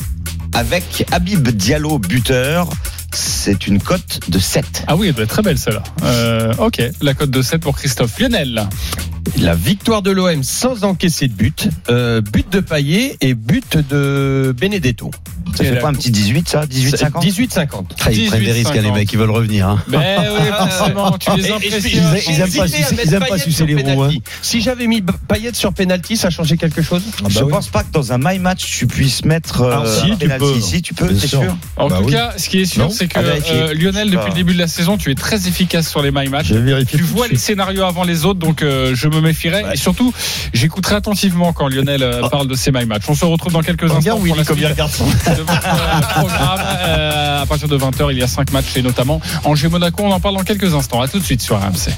[0.54, 2.70] avec Habib Diallo buteur,
[3.12, 4.84] c'est une cote de 7.
[4.86, 5.82] Ah oui, elle doit être très belle celle-là.
[6.04, 8.18] Euh, ok, la cote de 7 pour Christophe.
[8.18, 8.66] Lionel.
[9.38, 14.54] La victoire de l'OM sans encaisser de but, euh, but de Payet et but de
[14.58, 15.10] Benedetto.
[15.54, 17.84] Ça fait pas un petit 18, ça 18-50 18-50.
[18.04, 18.94] Ah, ils prennent des risques, hein, les 18-50.
[18.94, 19.68] mecs, ils veulent revenir.
[19.68, 19.82] hein.
[19.88, 20.00] Ben
[20.34, 21.82] oui, forcément, tu les impressionnes.
[22.26, 24.22] ils- ils aiment pas ils aiment pas sucer les roues, penalty.
[24.42, 28.12] Si j'avais mis Payet sur penalty, ça changeait quelque chose Je pense pas que dans
[28.12, 30.60] un my match tu puisses mettre euh, Ah, si, tu peux.
[30.60, 31.40] Si tu peux, Bien c'est sûr.
[31.40, 31.56] sûr.
[31.76, 32.12] En Bah tout oui.
[32.12, 33.54] cas, ce qui est sûr, c'est que À vérifier.
[33.54, 36.28] euh, Lionel, depuis le début de la saison, tu es très efficace sur les my
[36.28, 36.48] match.
[36.88, 39.64] Tu vois les scénarios avant les autres, donc euh, je me méfierais.
[39.72, 40.12] Et surtout,
[40.52, 43.02] j'écouterai attentivement quand Lionel euh, parle de ces my match.
[43.08, 44.18] On se retrouve dans quelques instants.
[44.46, 45.06] Comme son.
[45.36, 46.60] de votre euh, programme.
[46.66, 50.02] Euh, à partir de 20h, il y a 5 matchs et notamment Angers-Monaco.
[50.02, 51.00] On en parle dans quelques instants.
[51.00, 51.92] À tout de suite sur RMC.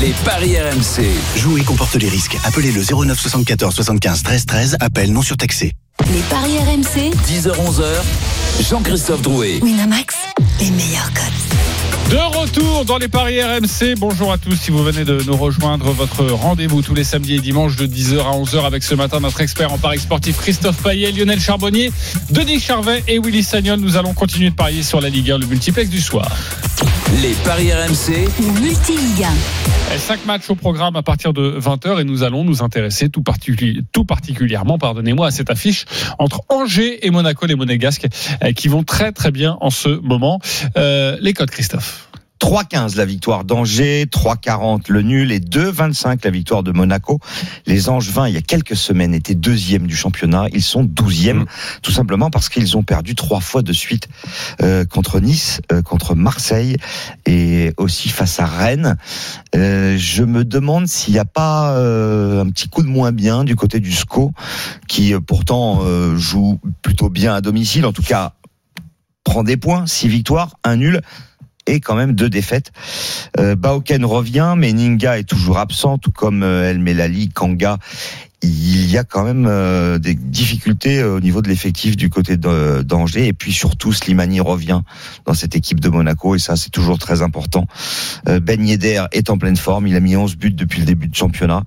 [0.00, 1.04] Les paris RMC.
[1.36, 2.36] Jouer comporte les risques.
[2.44, 4.76] Appelez le 09 74 75 13 13.
[4.80, 5.72] Appel non surtaxé.
[6.12, 7.12] Les paris RMC.
[7.26, 8.64] 10h-11h.
[8.68, 9.60] Jean-Christophe Drouet.
[9.62, 10.14] Winamax,
[10.60, 11.87] les meilleurs codes.
[12.10, 13.94] De retour dans les paris RMC.
[13.98, 14.54] Bonjour à tous.
[14.56, 18.20] Si vous venez de nous rejoindre, votre rendez-vous tous les samedis et dimanches de 10h
[18.20, 21.92] à 11h avec ce matin notre expert en paris sportif Christophe Payet, Lionel Charbonnier,
[22.30, 23.78] Denis Charvet et Willy Sagnol.
[23.80, 26.34] Nous allons continuer de parier sur la Ligue 1, le multiplex du soir.
[27.22, 28.26] Les paris RMC.
[28.40, 29.98] Le multi-ligue 1.
[29.98, 33.82] 5 matchs au programme à partir de 20h et nous allons nous intéresser tout, particuli-
[33.92, 35.86] tout particulièrement, pardonnez-moi, à cette affiche
[36.18, 38.06] entre Angers et Monaco, les Monégasques,
[38.44, 40.40] euh, qui vont très très bien en ce moment.
[40.76, 41.97] Euh, les codes, Christophe.
[42.40, 47.18] 3-15 la victoire d'Angers, 3-40 le nul et 2-25 la victoire de Monaco.
[47.66, 50.46] Les Angevins, il y a quelques semaines, étaient deuxième du championnat.
[50.52, 51.46] Ils sont douzième,
[51.82, 54.08] tout simplement parce qu'ils ont perdu trois fois de suite
[54.62, 56.76] euh, contre Nice, euh, contre Marseille
[57.26, 58.96] et aussi face à Rennes.
[59.54, 63.44] Euh, je me demande s'il n'y a pas euh, un petit coup de moins bien
[63.44, 64.32] du côté du SCO,
[64.88, 68.34] qui pourtant euh, joue plutôt bien à domicile, en tout cas
[69.24, 71.02] prend des points, six victoires, un nul
[71.68, 72.72] et quand même deux défaites.
[73.38, 77.78] Euh, Baoken revient, mais Ninga est toujours absent, tout comme euh, El Melali, Kanga.
[78.42, 82.36] Il y a quand même euh, des difficultés euh, au niveau de l'effectif du côté
[82.36, 84.82] d'Angers et puis surtout Slimani revient
[85.26, 87.66] dans cette équipe de Monaco et ça c'est toujours très important.
[88.28, 91.08] Euh, Ben Yedder est en pleine forme, il a mis 11 buts depuis le début
[91.08, 91.64] de championnat.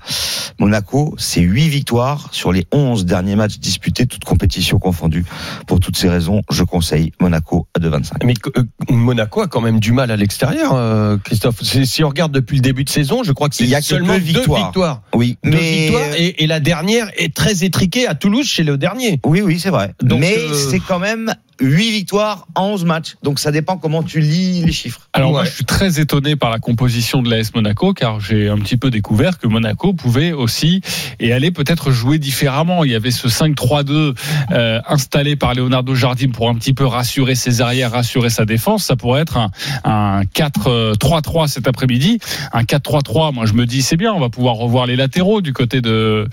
[0.60, 5.26] Monaco, c'est 8 victoires sur les 11 derniers matchs disputés, toutes compétitions confondues.
[5.68, 8.26] Pour toutes ces raisons, je conseille Monaco à 2,25.
[8.26, 11.62] Mais euh, Monaco a quand même du mal à l'extérieur, euh, Christophe.
[11.64, 14.26] Si on regarde depuis le début de saison, je crois que c'est seulement deux deux
[14.26, 14.64] victoires.
[14.66, 15.02] victoires.
[15.14, 18.78] Oui, Deux mais victoires et, et la dernière est très étriquée à Toulouse chez le
[18.78, 19.20] dernier.
[19.26, 19.94] Oui, oui, c'est vrai.
[20.02, 23.16] Donc, Mais euh, c'est quand même 8 victoires en 11 matchs.
[23.24, 25.08] Donc ça dépend comment tu lis les chiffres.
[25.14, 28.58] Alors moi, je suis très étonné par la composition de l'AS Monaco, car j'ai un
[28.58, 30.82] petit peu découvert que Monaco pouvait aussi
[31.20, 32.84] et allait peut-être jouer différemment.
[32.84, 34.16] Il y avait ce 5-3-2
[34.52, 38.86] euh, installé par Leonardo Jardim pour un petit peu rassurer ses arrières, rassurer sa défense.
[38.86, 39.52] Ça pourrait être un,
[39.84, 42.20] un 4-3-3 cet après-midi.
[42.54, 45.54] Un 4-3-3, moi je me dis c'est bien, on va pouvoir revoir les latéraux du
[45.54, 46.28] côté de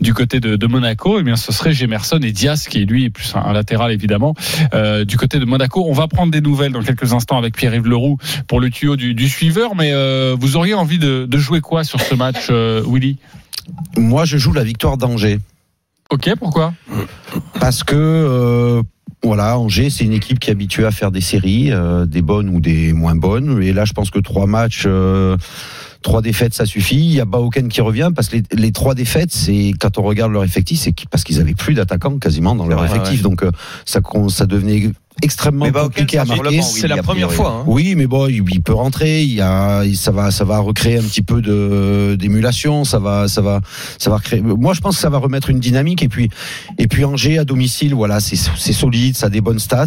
[0.00, 1.20] du côté de, de Monaco.
[1.20, 4.34] Et bien ce serait Gemerson et Diaz qui lui est plus un, un latéral évidemment
[4.74, 5.84] euh, du côté de Monaco.
[5.88, 9.14] On va prendre des nouvelles dans quelques instants avec Pierre-Yves Leroux pour le tuyau du,
[9.14, 9.74] du suiveur.
[9.74, 13.18] Mais euh, vous auriez envie de, de jouer quoi sur ce match, euh, Willy?
[13.96, 15.38] Moi, je joue la victoire d'Angers.
[16.10, 16.74] Ok, pourquoi?
[17.60, 18.82] Parce que euh,
[19.22, 22.48] voilà, Angers, c'est une équipe qui est habituée à faire des séries, euh, des bonnes
[22.48, 23.62] ou des moins bonnes.
[23.62, 25.36] Et là, je pense que trois matchs, euh,
[26.00, 26.96] trois défaites, ça suffit.
[26.96, 30.02] Il y a Baoken qui revient parce que les, les trois défaites, c'est quand on
[30.02, 33.20] regarde leur effectif, c'est parce qu'ils avaient plus d'attaquants quasiment dans leur effectif.
[33.20, 33.50] Donc euh,
[33.84, 34.90] ça, ça devenait
[35.22, 36.62] extrêmement Mais Baoken, compliqué à marquer.
[36.62, 37.60] C'est la a première fois.
[37.60, 37.64] hein.
[37.66, 39.22] Oui, mais bon, il, il peut rentrer.
[39.22, 42.84] Il y a, ça va, ça va recréer un petit peu de d'émulation.
[42.84, 43.60] Ça va, ça va,
[43.98, 44.40] ça va recréer.
[44.40, 46.02] Moi, je pense que ça va remettre une dynamique.
[46.02, 46.30] Et puis,
[46.78, 49.86] et puis Angers à domicile, voilà, c'est c'est solide, ça a des bonnes stats.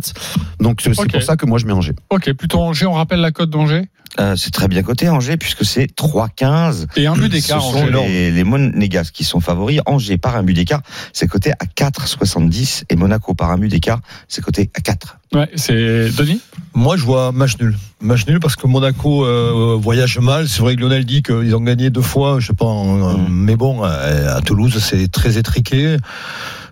[0.60, 1.94] Donc c'est pour ça que moi je mets Angers.
[2.10, 2.86] Ok, plutôt Angers.
[2.86, 3.84] On rappelle la cote d'Angers?
[4.20, 6.86] Euh, c'est très bien coté Angers puisque c'est 3-15.
[6.98, 7.62] et un but Ce d'écart.
[7.64, 8.08] sont Angers.
[8.08, 9.80] les, les Monégas qui sont favoris.
[9.88, 10.82] Angers par un but d'écart,
[11.14, 15.18] c'est coté à 4,70 et Monaco par un but d'écart, c'est coté à 4.
[15.34, 16.42] Ouais, c'est Denis?
[16.76, 17.76] Moi, je vois match nul.
[18.02, 20.48] Match nul parce que Monaco euh, voyage mal.
[20.48, 23.28] C'est vrai que Lionel dit qu'ils ont gagné deux fois, je sais pas, en- Mm.
[23.32, 25.98] mais bon, euh, à Toulouse, c'est très étriqué.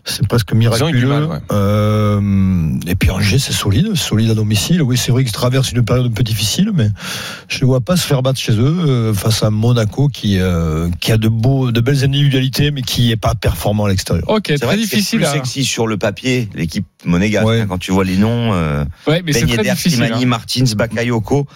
[0.03, 1.07] C'est presque ont eu du miraculeux.
[1.07, 1.37] mal, ouais.
[1.51, 4.81] Euh, et puis Angers, c'est solide, solide à domicile.
[4.81, 6.89] Oui, c'est vrai qu'ils traversent une période un peu difficile, mais
[7.47, 10.89] je ne vois pas se faire battre chez eux euh, face à Monaco qui, euh,
[10.99, 14.27] qui a de, beaux, de belles individualités, mais qui n'est pas performant à l'extérieur.
[14.27, 15.19] Ok, C'est très vrai que c'est difficile.
[15.19, 17.45] plus à- sexy sur le papier, l'équipe monégasque.
[17.47, 17.61] Ouais.
[17.61, 19.91] hein, Quand tu vois les noms, euh, Ouais, mais c'est Ben Yedder, difficile.
[20.03, 20.27] Slimani, hein.
[20.27, 21.47] Martins, Bakayoko,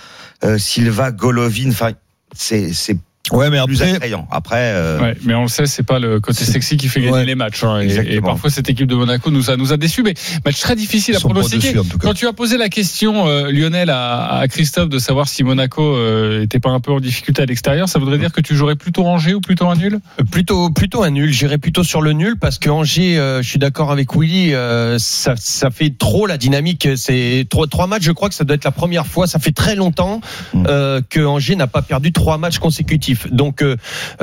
[0.43, 1.69] euh, Silva, Golovin.
[1.69, 1.91] Enfin,
[2.35, 2.97] c'est c'est
[3.31, 4.27] Ouais, mais plus après, attrayant.
[4.31, 7.11] Après, euh, Ouais, mais on le sait, c'est pas le côté sexy qui fait gagner
[7.13, 7.25] Ouais.
[7.25, 7.63] les matchs.
[7.63, 7.79] hein.
[7.81, 10.03] Et- parfois, cette équipe de Monaco nous a, nous a déçus.
[10.03, 10.13] Mais
[10.45, 11.73] match très difficile ils à pronostiquer.
[11.73, 11.89] dessus.
[11.99, 15.81] Quand tu as posé la question, euh, Lionel, à, à Christophe, de savoir si Monaco
[15.81, 18.75] euh, était pas un peu en difficulté à l'extérieur, ça voudrait dire que tu jouerais
[18.75, 19.99] plutôt Angers ou plutôt un nul?
[20.19, 21.31] Euh, Plutôt, plutôt un nul.
[21.31, 24.97] J'irais plutôt sur le nul parce que Angers, euh, je suis d'accord avec Willy, euh,
[24.99, 26.87] ça, ça fait trop la dynamique.
[26.95, 28.03] C'est trois, trois matchs.
[28.03, 29.27] Je crois que ça doit être la première fois.
[29.27, 30.21] Ça fait très longtemps
[30.53, 30.63] Mm.
[30.67, 33.14] euh, que Angers n'a pas perdu trois matchs consécutifs.
[33.31, 33.75] Donc, euh,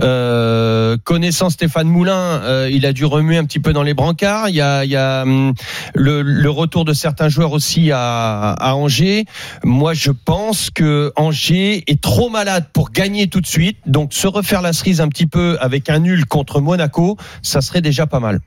[0.03, 4.49] euh, connaissant Stéphane Moulin, euh, il a dû remuer un petit peu dans les brancards.
[4.49, 5.55] Il y a, hum,
[5.95, 9.25] le, le retour de certains joueurs aussi à, à Angers.
[9.65, 13.79] Moi, je pense que Angers est trop malade pour gagner tout de suite.
[13.87, 17.83] Donc, se refaire la cerise un petit peu avec un nul contre Monaco, ça serait
[17.83, 18.41] déjà pas mal.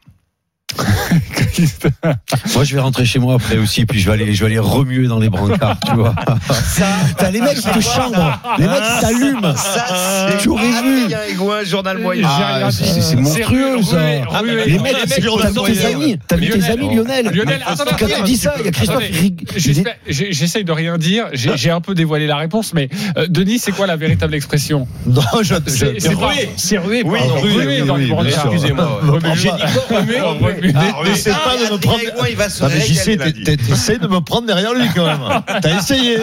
[2.55, 4.59] Moi, je vais rentrer chez moi après aussi, puis je vais aller, je vais aller
[4.59, 6.15] remuer dans les brancards, tu vois.
[7.17, 9.55] T'as les mecs qui te chambrent, les mecs qui s'allument.
[9.55, 11.13] Ça, Tu aurais vu.
[11.31, 12.27] Aigouin, journal moyen.
[12.27, 13.97] Ah, c'est monstrueux, ça.
[13.97, 14.65] rué, rué.
[14.65, 17.27] Les mecs, t'as vu tes amis, t'as vu tes amis, Lionel?
[17.27, 17.63] Lionel,
[17.99, 19.03] Quand tu dis ça, il y a Christophe.
[20.07, 21.27] J'essaye de rien dire.
[21.33, 24.87] J'ai j'ai un peu dévoilé la réponse, mais euh, Denis, c'est quoi la véritable expression?
[25.05, 26.31] Non, je C'est pas.
[26.57, 28.51] C'est rué, Oui, Rué dans bien sûr.
[28.51, 28.99] Excusez-moi.
[30.55, 30.73] Remuer.
[30.75, 31.99] Ah, N'essaie pas de me prendre.
[31.99, 35.19] Aigouin, il va se Non, mais sais, t'essayes de me prendre derrière lui quand même.
[35.61, 36.17] T'as essayé.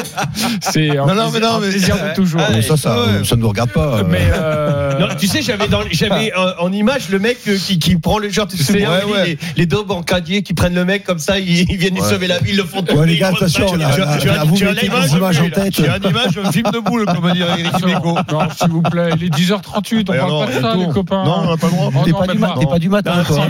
[0.61, 2.41] C'est un Non, non, mais plaisir- non, mais- plaisir de toujours.
[2.51, 3.25] Mais ça, ça, Ouais.
[3.25, 3.99] ça ne nous regarde pas.
[3.99, 4.05] euh.
[4.09, 7.79] Mais euh, Non, tu sais, j'avais dans, j'avais euh, en image le mec euh, qui,
[7.79, 8.47] qui prend le joueur.
[8.49, 9.25] Tu souviens, ouais, ouais.
[9.27, 12.27] Les, les deux bancadiers qui prennent le mec comme ça, ils, ils viennent lui sauver
[12.27, 14.45] la vie, ils le font Ouais, les gars, tomber, attention, tu as-
[14.83, 15.73] l'image, des images en tête.
[15.73, 18.19] Tu as une image, un film de boule, comme dirait Eric Dimeco.
[18.31, 21.25] non, s'il vous plaît, il est 10h38, on parle pas de ça, les copains.
[21.25, 21.91] Non, on n'a pas le droit.
[22.05, 23.47] T'es non, pas du matin, toi.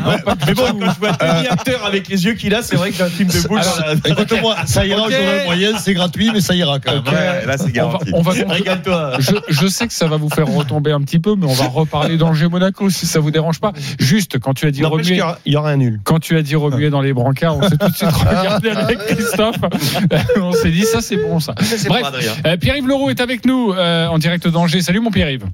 [0.46, 0.71] Mais bon.
[0.78, 3.08] Quand je vois Tony acteur avec les yeux qu'il a, c'est vrai que j'ai un
[3.08, 5.08] film de dans la- Écoute-moi, ça ira Ok.
[5.08, 7.00] au journal moyen, c'est gratuit, mais ça ira quand même.
[7.06, 7.12] Ok.
[7.12, 8.11] Ouais, là, c'est On va, garanti.
[8.14, 8.32] on va.
[8.54, 9.12] Régale-toi.
[9.18, 11.66] Je, je sais que ça va vous faire retomber un petit peu, mais on va
[11.66, 13.72] reparler d'Angers Monaco si ça vous dérange pas.
[13.98, 16.00] Juste quand tu as dit remuer, il y aura un nul.
[16.04, 18.98] quand tu as dit remuer dans les brancards, on s'est tout de suite regardé avec
[18.98, 19.56] Christophe.
[20.40, 21.54] on s'est dit ça c'est bon ça.
[21.61, 22.04] C'est Bref.
[22.46, 24.82] Euh, Pierre-Yves Leroux est avec nous euh, en direct d'Angers.
[24.82, 25.44] Salut mon Pierre-Yves.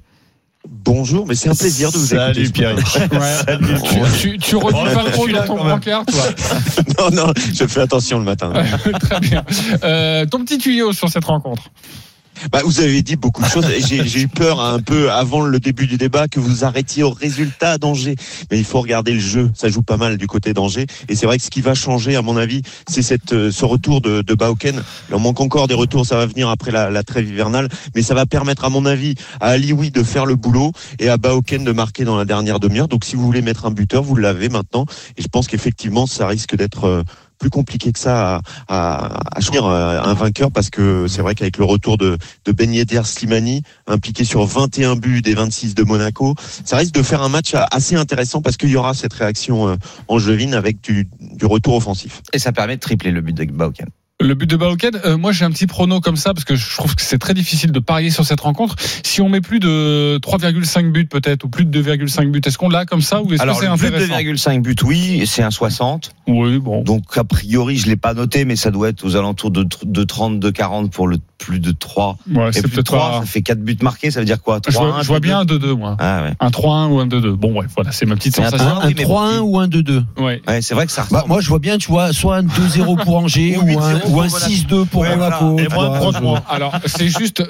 [0.71, 2.51] Bonjour, mais c'est un plaisir de vous Salut, écouter.
[2.53, 2.75] Pierre.
[3.11, 3.57] Ouais.
[4.19, 6.23] Tu, tu, tu remets Oh, pas trop dans ton brancard, toi.
[6.99, 8.53] non, non, je fais attention le matin.
[9.01, 9.43] Très bien.
[9.83, 11.63] Euh, ton petit tuyau sur cette rencontre.
[12.51, 13.67] Bah, vous avez dit beaucoup de choses.
[13.87, 17.77] J'ai eu peur un peu avant le début du débat que vous arrêtiez au résultat
[17.77, 18.15] d'Angers.
[18.49, 19.51] Mais il faut regarder le jeu.
[19.53, 20.85] Ça joue pas mal du côté d'Angers.
[21.09, 24.01] Et c'est vrai que ce qui va changer, à mon avis, c'est euh, ce retour
[24.01, 24.81] de, de Bauken.
[25.09, 26.05] Il manque encore des retours.
[26.05, 27.69] Ça va venir après la, la trêve hivernale.
[27.95, 31.17] Mais ça va permettre, à mon avis, à Alioui de faire le boulot et à
[31.17, 32.87] Bauken de marquer dans la dernière demi-heure.
[32.87, 34.85] Donc, si vous voulez mettre un buteur, vous l'avez maintenant.
[35.17, 37.03] Et je pense qu'effectivement, ça risque d'être euh,
[37.39, 41.57] plus compliqué que ça à, à, choisir euh, un vainqueur parce que c'est vrai qu'avec
[41.57, 46.35] le retour de, de Ben Yedder Slimani, impliqué sur 21 buts des 26 de Monaco,
[46.65, 49.75] ça risque de faire un match assez intéressant parce qu'il y aura cette réaction euh,
[50.07, 52.21] angevine avec du, du retour offensif.
[52.33, 53.87] Et ça permet de tripler le but de Bauken.
[54.21, 56.75] Le but de Baoken, euh, moi j'ai un petit prono comme ça parce que je
[56.75, 58.75] trouve que c'est très difficile de parier sur cette rencontre.
[59.01, 62.67] Si on met plus de 3,5 buts peut-être ou plus de 2,5 buts, est-ce qu'on
[62.67, 66.11] l'a comme ça ou est-ce que c'est but intéressant 2,5 buts, oui, c'est un 60.
[66.27, 66.83] Oui, bon.
[66.83, 70.03] Donc, a priori, je l'ai pas noté, mais ça doit être aux alentours de, de
[70.03, 72.17] 30, de 40 pour le plus de 3.
[72.31, 73.19] Ouais, Et c'est plus de peut-être 3, pas.
[73.21, 74.59] ça fait 4 buts marqués, ça veut dire quoi?
[74.67, 75.95] Je 3, vois, je vois bien un 2-2 moi.
[75.99, 76.33] Ah ouais.
[76.39, 77.31] Un 3-1 ou un 2-2.
[77.31, 78.67] Bon ouais, voilà, c'est ma petite sensation.
[78.81, 80.41] Un, mais 3-1 bon, ou un 2-2 Ouais.
[80.47, 81.23] Ouais, c'est vrai que ça bah.
[81.27, 84.09] Moi, je vois bien, tu vois, soit un 2-0 pour Angers Ou ou un, 8-0
[84.09, 85.39] ou un pour 6-2 pour Ouais, voilà.
[85.41, 85.59] Monaco.
[85.59, 86.41] Et moi, vois, 3-3.
[86.49, 87.45] Alors c'est juste, euh,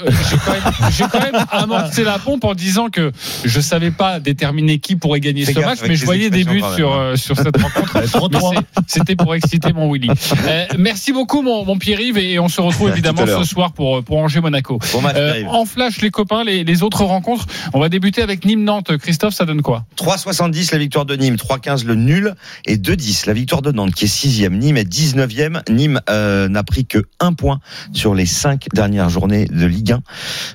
[0.92, 3.12] j'ai quand, même- même amorcé la pompe en disant que
[3.44, 6.92] je savais pas déterminer qui pourrait gagner ce match, mais je voyais des buts sur
[6.92, 7.92] même, euh, sur cette rencontre.
[8.00, 8.54] Mais 3-3.
[8.56, 10.10] c'est- C'était pour exciter mon Willy.
[10.48, 14.18] Euh, merci beaucoup mon, mon Pierre-Yves et on se retrouve évidemment ce soir pour pour
[14.18, 14.78] Angers Monaco.
[14.92, 17.46] Bon Euh, en flash les copains, les, les autres rencontres.
[17.74, 18.98] On va débuter avec Nîmes Nantes.
[18.98, 19.86] Christophe, ça donne quoi?
[19.96, 24.04] 3,70 la victoire de Nîmes, 3,15 le nul et 2,10 la victoire de Nantes qui
[24.04, 25.62] est 6 Nîmes est 19e.
[25.72, 27.62] Nîmes euh, n'a pris que un point
[27.94, 30.02] sur les cinq dernières journées de Ligue 1.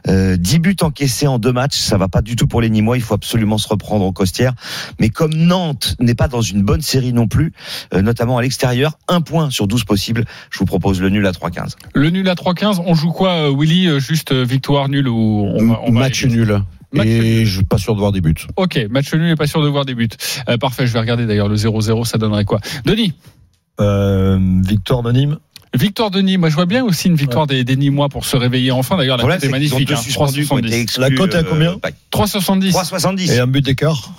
[0.08, 2.98] Euh, 10 buts encaissés en deux matchs, ça va pas du tout pour les Nîmois.
[2.98, 4.52] Il faut absolument se reprendre aux costières.
[5.00, 7.54] Mais comme Nantes n'est pas dans une bonne série non plus,
[7.94, 11.32] euh, notamment à l'extérieur, un point sur 12 possibles, je vous propose le nul à
[11.32, 11.76] 3,15.
[11.94, 15.46] Le nul à 3-15, on joue quoi, euh, Willy Euh, Juste euh, victoire nulle ou
[15.54, 16.60] on va, on va Match nul.
[16.92, 18.34] Match Et je suis pas sûr de voir des buts.
[18.56, 20.08] Ok, match nul et pas sûr de voir des buts.
[20.48, 23.14] Euh, parfait, je vais regarder d'ailleurs le 0-0, ça donnerait quoi Denis
[23.80, 25.38] Euh, victoire de Nîmes.
[25.76, 28.36] Victoire de Nîmes, moi je vois bien aussi une victoire des, des Nîmois pour se
[28.36, 28.96] réveiller enfin.
[28.96, 29.88] D'ailleurs, la problème, cote est magnifique.
[29.88, 30.80] deux hein, suspendus qui ont été 3,70.
[30.82, 32.70] exclus, La cote est à euh, combien bah, 3,70.
[32.70, 33.32] 3,70.
[33.32, 34.12] Et un but d'écart.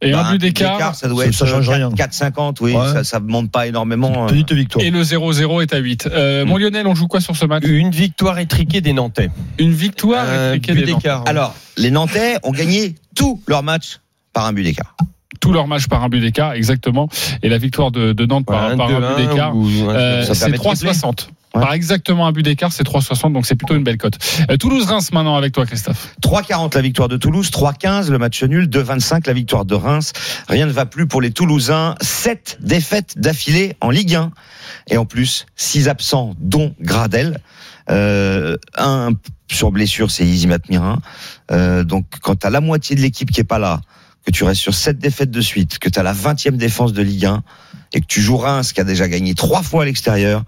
[0.00, 3.50] Et bah, un but d'écart, ça doit ça, être 4,50, euh, oui, ça, ça monte
[3.50, 4.24] pas énormément.
[4.24, 4.28] Euh.
[4.28, 4.84] Petite victoire.
[4.84, 6.08] Et le 0-0 est à 8.
[6.10, 6.48] Euh, mm.
[6.48, 7.64] Mon Lionel, on joue quoi sur ce match?
[7.64, 9.30] Une victoire étriquée des Nantais.
[9.58, 11.08] Une victoire étriquée des Nantais.
[11.26, 14.00] Alors, les Nantais ont gagné tous leurs matchs
[14.32, 14.94] par un but d'écart
[15.40, 17.10] tous leurs matchs par un but d'écart, exactement.
[17.42, 21.28] Et la victoire de, Nantes par, un, but d'écart, euh, c'est 3,60.
[21.54, 21.74] Ouais.
[21.74, 24.18] Exactement un but d'écart, c'est 3,60, donc c'est plutôt une belle cote.
[24.50, 26.14] Euh, Toulouse-Reims maintenant avec toi, Christophe.
[26.22, 30.12] 3,40 la victoire de Toulouse, 3,15 le match nul, 2,25 la victoire de Reims.
[30.48, 31.94] Rien ne va plus pour les Toulousains.
[32.00, 34.32] 7 défaites d'affilée en Ligue 1.
[34.90, 37.38] Et en plus, 6 absents, dont Gradel.
[37.90, 39.10] Euh, un
[39.50, 40.98] sur blessure, c'est Izzy Matmirin.
[41.50, 43.80] Euh, donc, quand à la moitié de l'équipe qui est pas là,
[44.24, 47.02] que tu restes sur 7 défaites de suite, que tu as la 20e défense de
[47.02, 47.42] Ligue 1
[47.92, 50.42] et que tu joues Reims qui a déjà gagné trois fois à l'extérieur,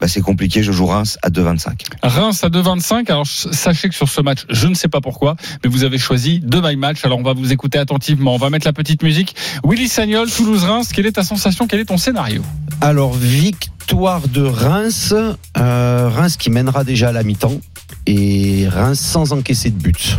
[0.00, 1.72] bah c'est compliqué, je joue Reims à 2,25.
[2.02, 3.10] Reims à 2,25.
[3.10, 6.40] Alors sachez que sur ce match, je ne sais pas pourquoi, mais vous avez choisi
[6.40, 7.04] deux my match.
[7.04, 8.34] Alors on va vous écouter attentivement.
[8.34, 9.34] On va mettre la petite musique.
[9.64, 10.90] Willy Sagnol, Toulouse-Reims.
[10.92, 11.66] Quelle est ta sensation?
[11.66, 12.42] Quel est ton scénario?
[12.80, 15.14] Alors, victoire de Reims.
[15.56, 17.60] Euh, Reims qui mènera déjà à la mi-temps.
[18.06, 20.18] Et Reims sans encaisser de but.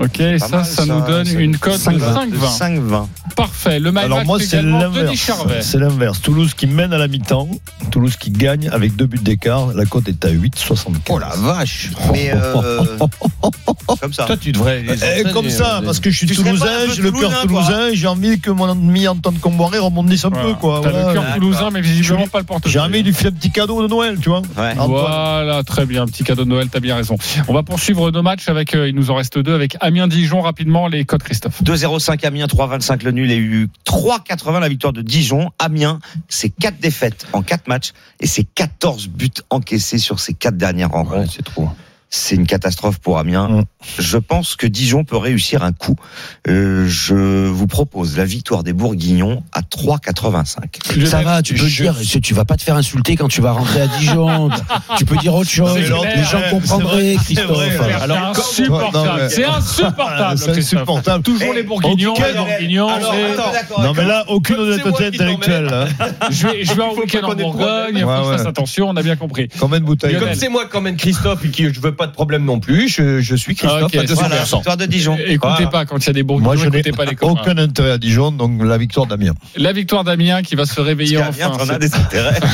[0.00, 2.58] Ok, ça, ça, nous donne une cote de 5,20.
[2.58, 3.06] 5,20.
[3.36, 3.78] Parfait.
[3.78, 5.30] Le my Alors match moi, c'est l'inverse.
[5.60, 6.20] C'est l'inverse.
[6.20, 7.48] Toulouse qui mène à la mi-temps,
[7.90, 9.68] Toulouse qui gagne avec deux buts d'écart.
[9.74, 10.88] La cote est à 8,75.
[11.10, 11.90] Oh la vache.
[12.12, 12.82] Mais euh,
[14.00, 14.24] comme ça.
[14.24, 14.82] Toi, tu devrais.
[14.82, 14.94] les
[15.26, 17.46] Eh, comme ça, euh, parce que je suis Tu toulousain, un j'ai le cœur toulousain,
[17.46, 20.44] toulousain, j'ai envie que mon ami Antoine Comboiré rebondisse un Voilà.
[20.48, 20.80] peu, quoi.
[20.82, 21.08] T'as Voilà.
[21.08, 22.72] le cœur toulousain, mais visiblement pas le portefeuille.
[22.72, 24.42] J'ai envie de lui faire un petit cadeau de Noël, tu vois.
[24.58, 24.74] Ouais.
[24.76, 26.06] Voilà, très bien.
[26.06, 27.16] Petit cadeau de Noël, t'as bien raison.
[27.48, 30.88] On va poursuivre nos matchs avec, euh, il nous en reste deux, avec Amiens-Dijon rapidement,
[30.88, 31.62] les codes Christophe.
[31.62, 35.50] 2,05 Amiens, 3,25 le nul et eu 3,80 la victoire de Dijon.
[35.58, 40.56] Amiens, c'est 4 défaites en 4 matchs et c'est 14 buts encaissés sur ces 4
[40.56, 41.18] dernières rencontres.
[41.18, 41.68] Ouais, c'est trop.
[42.16, 43.48] C'est une catastrophe pour Amiens.
[43.48, 43.64] Mm.
[43.98, 45.96] Je pense que Dijon peut réussir un coup.
[46.48, 51.06] Euh, je vous propose la victoire des Bourguignons à 3,85.
[51.06, 53.50] Ça va, tu peux je- dire, tu vas pas te faire insulter quand tu vas
[53.50, 54.48] rentrer à Dijon.
[54.96, 55.74] tu peux dire autre chose.
[55.74, 57.58] Clair, Les gens comprendraient, Christophe.
[57.80, 57.92] c'est.
[58.02, 59.28] Alors, insupportable.
[59.30, 60.38] C'est insupportable.
[60.38, 60.78] C'est Christophe.
[60.82, 61.24] insupportable.
[61.24, 62.88] Toujours les Bourguignons, cas, les Bourguignons.
[62.88, 65.68] Alors, c'est- attends, Non, mais là, aucune honnêteté intellectuelle.
[65.72, 65.86] hein.
[66.30, 67.42] Je vais, je vais en week-end en Bourgogne.
[67.50, 67.96] problème.
[67.96, 68.88] Il faut que je Ouais, fasse attention.
[68.88, 69.48] On a bien compris.
[69.58, 69.72] Comme
[70.34, 73.20] c'est moi qui emmène Christophe et qui je veux pas de problème non plus, je,
[73.20, 74.14] je suis Christophe Ok, à 200%.
[74.14, 75.14] Voilà, victoire de Dijon.
[75.16, 75.66] Écoutez Voilà.
[75.68, 76.44] pas quand il y a des Bourguignons.
[76.44, 77.40] Moi, je n'ai écoutez pas les copains.
[77.42, 79.34] aucun intérêt à Dijon, donc la victoire d'Amiens.
[79.56, 81.52] La victoire d'Amiens qui va se réveiller enfin.
[81.70, 82.38] as des intérêts.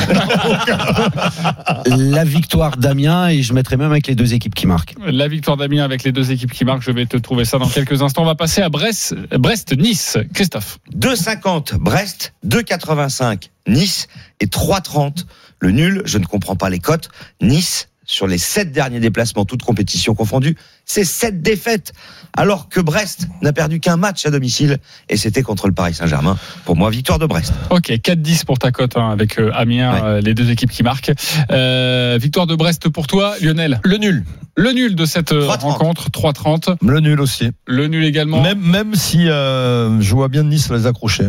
[1.87, 4.95] La victoire d'Amiens et je mettrai même avec les deux équipes qui marquent.
[5.05, 6.81] La victoire d'Amiens avec les deux équipes qui marquent.
[6.83, 8.23] Je vais te trouver ça dans quelques instants.
[8.23, 10.17] On va passer à Brest, Brest-Nice.
[10.33, 10.79] Christophe.
[10.95, 14.07] 2,50 Brest, 2,85 Nice
[14.39, 15.25] et 3,30
[15.59, 16.01] le nul.
[16.05, 17.09] Je ne comprends pas les cotes.
[17.41, 21.93] Nice, sur les 7 derniers déplacements, toutes compétitions confondues, c'est 7 défaites.
[22.35, 24.77] Alors que Brest n'a perdu qu'un match à domicile
[25.09, 26.37] et c'était contre le Paris Saint-Germain.
[26.65, 27.53] Pour moi, victoire de Brest.
[27.69, 30.01] Ok, 4-10 pour ta cote hein, avec euh, Amiens, Ouais.
[30.03, 31.11] euh, les deux équipes qui marquent.
[31.51, 33.79] Euh, victoire de Brest pour toi, Lionel.
[33.83, 34.23] Le nul.
[34.57, 35.59] Le nul de cette 3,30.
[35.61, 36.75] rencontre, 3-30.
[36.85, 37.49] Le nul aussi.
[37.65, 38.41] Le nul également.
[38.41, 41.27] Même, même si euh, je vois bien Nice les accrocher.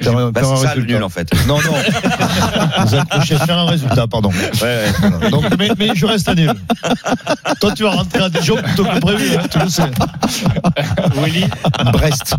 [0.00, 0.94] Faire, un- Bah, faire un c'est ça le résultat.
[0.94, 1.30] nul en fait.
[1.46, 2.84] Non, non.
[2.84, 4.30] les accrocher, faire un résultat, pardon.
[5.30, 6.52] Donc, mais, mais je reste à nul.
[7.60, 9.82] Toi, tu vas rentrer à Dijon plutôt que prévu, hein, tu le sais.
[11.22, 11.44] Willy,
[11.92, 12.34] Brest.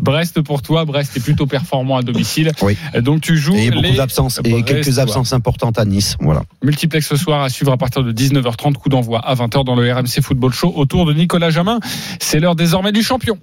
[0.00, 0.84] Brest pour toi.
[0.84, 2.52] Brest est plutôt performant à domicile.
[2.62, 2.76] Oui.
[3.00, 4.40] Donc tu joues Et beaucoup les d'absences.
[4.44, 4.98] Et Brest, quelques ouais.
[4.98, 6.16] absences importantes à Nice.
[6.20, 6.42] Voilà.
[6.62, 8.74] multiplex ce soir à suivre à partir de 19h30.
[8.74, 11.78] Coup d'envoi à 20h dans le RMC Football Show autour de Nicolas Jamin.
[12.20, 13.38] C'est l'heure désormais du champion.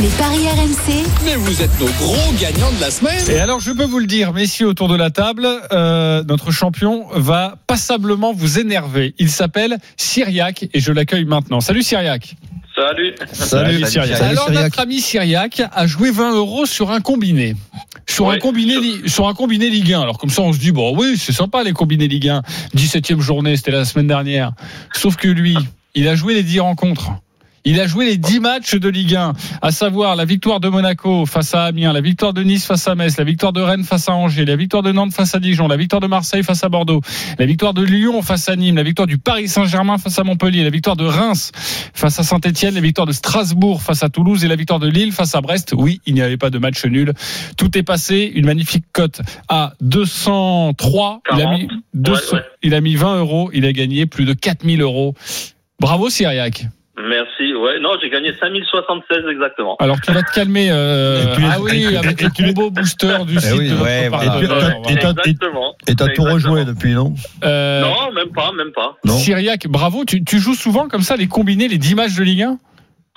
[0.00, 3.30] Les paris RMC, Mais vous êtes nos gros gagnants de la semaine.
[3.30, 7.06] Et alors, je peux vous le dire, messieurs, autour de la table, euh, notre champion
[7.14, 9.14] va passablement vous énerver.
[9.18, 11.60] Il s'appelle Cyriac et je l'accueille maintenant.
[11.60, 12.36] Salut Cyriac.
[12.74, 13.14] Salut.
[13.32, 13.84] Salut.
[13.84, 17.54] Salut, alors, notre ami Cyriac a joué 20 euros sur un combiné.
[18.08, 20.00] Sur un combiné, li- sur un combiné Ligue 1.
[20.00, 22.42] Alors comme ça, on se dit bon, oui, c'est sympa les combinés Ligue 1.
[22.74, 24.52] 17e journée, c'était la semaine dernière.
[24.94, 25.56] Sauf que lui,
[25.94, 27.10] il a joué les 10 rencontres.
[27.64, 31.26] Il a joué les 10 matchs de Ligue 1, à savoir la victoire de Monaco
[31.26, 34.08] face à Amiens, la victoire de Nice face à Metz, la victoire de Rennes face
[34.08, 36.68] à Angers, la victoire de Nantes face à Dijon, la victoire de Marseille face à
[36.68, 37.00] Bordeaux,
[37.38, 40.64] la victoire de Lyon face à Nîmes, la victoire du Paris Saint-Germain face à Montpellier,
[40.64, 41.52] la victoire de Reims
[41.94, 45.12] face à Saint-Etienne, la victoire de Strasbourg face à Toulouse et la victoire de Lille
[45.12, 45.72] face à Brest.
[45.76, 47.12] Oui, il n'y avait pas de match nul.
[47.56, 48.32] Tout est passé.
[48.34, 51.20] Une magnifique cote à 203.
[51.34, 52.44] Il a, mis 200 Ouais, ouais.
[52.62, 53.50] il a mis 20 euros.
[53.54, 55.14] Il a gagné plus de 4000 euros.
[55.78, 56.66] Bravo, Cyriac.
[56.98, 57.54] Merci.
[57.54, 59.76] Ouais, non, j'ai gagné 5076 exactement.
[59.80, 60.68] Alors, tu vas te calmer.
[60.70, 64.24] euh, ah oui, avec le tu- combo booster du site oui, de notre ouais, voilà.
[64.40, 64.72] Et Voilà.
[64.84, 65.74] t'as- Exactement.
[65.88, 66.32] Et t'as tout Exactement.
[66.34, 67.14] rejoué depuis, non?
[67.44, 68.96] Euh, Non, même pas, même pas.
[69.06, 69.14] Non?
[69.14, 70.04] Cyriac, bravo.
[70.04, 72.58] Tu, tu joues souvent comme ça les combinés, les 10 matchs de Ligue 1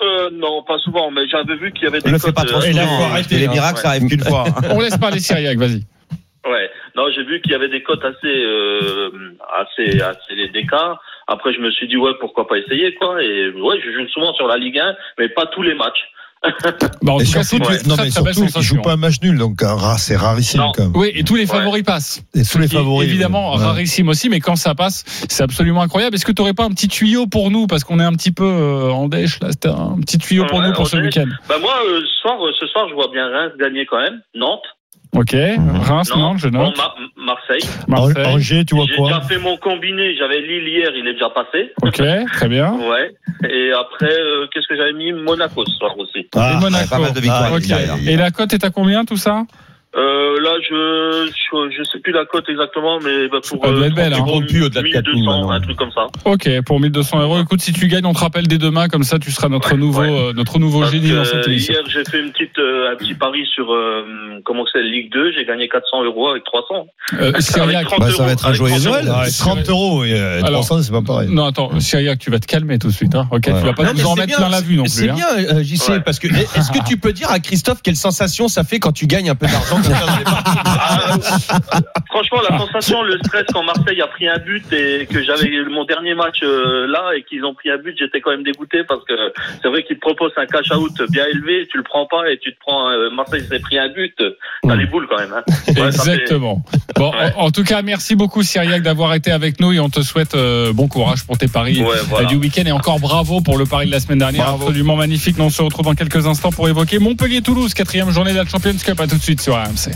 [0.02, 2.34] Euh, non, pas souvent, mais j'avais vu qu'il y avait des Ne le fais cotes,
[2.34, 2.80] pas trop euh, souvent.
[2.80, 3.22] hein.
[3.30, 3.50] les hein.
[3.52, 4.44] miracles, ça arrive qu'une fois.
[4.48, 4.68] hein.
[4.70, 5.82] On laisse parler Cyriac, vas-y.
[6.48, 6.70] Ouais.
[6.96, 9.10] Non, j'ai vu qu'il y avait des cotes assez, euh,
[9.58, 10.98] assez, assez d'écart.
[11.28, 13.22] Après, je me suis dit ouais, pourquoi pas essayer quoi.
[13.22, 16.04] Et ouais, je joue souvent sur la Ligue 1, mais pas tous les matchs.
[17.02, 20.16] Bah, en tout cas, surtout, non, mais surtout, pas un match nul, donc ra- c'est
[20.16, 20.72] rarissime Non.
[20.74, 20.92] quand même.
[20.94, 21.58] Oui, et tous les Ouais.
[21.58, 22.22] favoris passent.
[22.34, 23.08] Et tous les favoris.
[23.08, 23.64] Évidemment, ouais.
[23.64, 26.14] rarissime aussi, mais quand ça passe, c'est absolument incroyable.
[26.14, 27.66] Est-ce que tu n'aurais pas un petit tuyau pour nous?
[27.66, 29.50] Parce qu'on est un petit peu euh, en dèche, là.
[29.50, 31.26] C'était un petit tuyau pour Ouais, nous pour ce week-end.
[31.48, 34.20] Bah moi, euh, ce soir, euh, ce soir, je vois bien Reims gagner quand même.
[34.34, 34.62] Nantes,
[35.16, 35.32] Ok.
[35.32, 36.76] Reims, non, Nantes, je bon, note.
[36.76, 37.68] Mar- Marseille.
[37.88, 38.26] Marseille.
[38.26, 40.14] Angers, tu vois J'ai quoi déjà fait mon combiné.
[40.16, 41.72] J'avais Lille hier, il est déjà passé.
[41.82, 42.02] Ok,
[42.32, 42.72] très bien.
[42.86, 43.14] Ouais.
[43.50, 45.12] Et après, euh, qu'est-ce que j'avais mis?
[45.12, 46.26] Monaco ce soir aussi.
[46.34, 46.88] Ah, et Monaco.
[46.88, 47.66] pas mal de victoires, Ok.
[47.66, 47.96] derrière.
[48.06, 49.44] Et la cote est à combien tout ça?
[49.96, 54.12] Euh, là, je, je je sais plus la cote exactement, mais bah, pour être belle,
[54.12, 54.22] hein.
[54.24, 55.50] Comptes plus au-delà de 4 000 1200, maintenant.
[55.52, 56.06] un truc comme ça.
[56.24, 57.40] Ok, pour 1200 euros.
[57.40, 59.78] Écoute, si tu gagnes, on te rappelle dès demain, comme ça tu seras notre Ouais,
[59.78, 60.10] nouveau, ouais.
[60.10, 61.72] euh, notre nouveau Parce génie dans cette émission.
[61.74, 64.04] hier, j'ai fait une petite, euh, un petit pari sur euh,
[64.44, 65.32] comment c'est Ligue 2.
[65.32, 66.86] J'ai gagné 400 euros avec 300.
[67.20, 67.74] Euh, Cyriac.
[67.76, 69.06] Avec 30 Bah, ça va être un joyeux 30 Noël.
[69.08, 69.18] euros.
[69.20, 71.28] Ouais, 30 euros et euh, Alors, 300, c'est pas pareil.
[71.30, 73.14] Non, attends, Cyriac, tu vas te calmer tout de suite.
[73.14, 73.26] Hein.
[73.30, 73.54] Ok, Ouais.
[73.60, 74.90] tu vas pas Non, nous en mettre bien, plein la vue non plus.
[74.92, 75.14] C'est hein.
[75.14, 78.62] bien, euh, JC, parce que est-ce que tu peux dire à Christophe quelle sensation ça
[78.64, 81.16] fait quand tu gagnes un peu d'argent Ah,
[82.10, 85.84] franchement, la sensation, le stress quand Marseille a pris un but et que j'avais mon
[85.84, 89.04] dernier match euh, là et qu'ils ont pris un but, j'étais quand même dégoûté parce
[89.04, 89.14] que
[89.62, 92.38] c'est vrai qu'ils te proposent un cash out bien élevé, tu le prends pas et
[92.38, 94.14] tu te prends euh, Marseille s'est pris un but,
[94.62, 95.32] t'as les boules quand même.
[95.34, 95.42] Hein.
[95.68, 96.62] Ouais, ça fait- Exactement.
[96.96, 97.32] Bon, Ouais.
[97.36, 100.34] en, en tout cas, merci beaucoup Cyriac d'avoir été avec nous et on te souhaite
[100.34, 102.26] euh, bon courage pour tes paris Ouais, voilà.
[102.28, 104.48] du week-end et encore bravo pour le pari de la semaine dernière.
[104.48, 105.36] Absolument magnifique.
[105.38, 108.98] On se retrouve dans quelques instants pour évoquer Montpellier-Toulouse, quatrième journée de la Champions Cup.
[109.00, 109.92] À tout de suite sur RMC.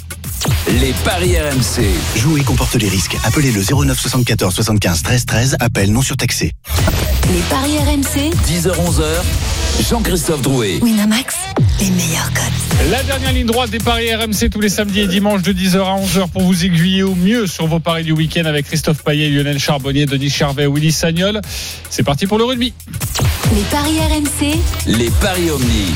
[0.81, 1.85] Les paris RMC.
[2.17, 3.17] Jouer comporte les risques.
[3.25, 5.57] Appelez le 09 74 75 13 13.
[5.59, 6.53] Appel non surtaxé.
[7.33, 8.31] Les paris RMC.
[8.47, 9.05] 10h-11h.
[9.89, 10.79] Jean-Christophe Drouet.
[10.83, 11.35] Winamax,
[11.81, 12.91] les meilleurs codes.
[12.91, 15.97] La dernière ligne droite des paris RMC tous les samedis et dimanches de 10h à
[15.99, 19.59] 11h pour vous aiguiller au mieux sur vos paris du week-end avec Christophe Payet, Lionel
[19.59, 21.41] Charbonnier, Denis Charvet, Willy Sagnol.
[21.89, 22.75] C'est parti pour le rugby.
[23.53, 24.59] Les paris RMC.
[24.87, 25.87] Les paris Omni.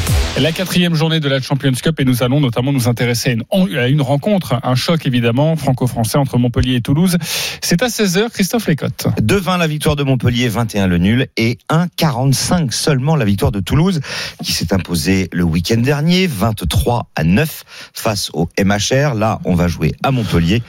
[0.40, 3.78] La quatrième journée de la Champions Cup et nous allons notamment nous intéresser à une,
[3.78, 7.16] à une rencontre, un choc évidemment franco-français entre Montpellier et Toulouse.
[7.62, 9.06] C'est à 16h, Christophe Lécotte.
[9.20, 14.00] 2-20 la victoire de Montpellier, 21 le nul et 1-45 seulement la victoire de Toulouse
[14.42, 19.14] qui s'est imposée le week-end dernier, 23 à 9 face au MHR.
[19.14, 20.60] Là, on va jouer à Montpellier.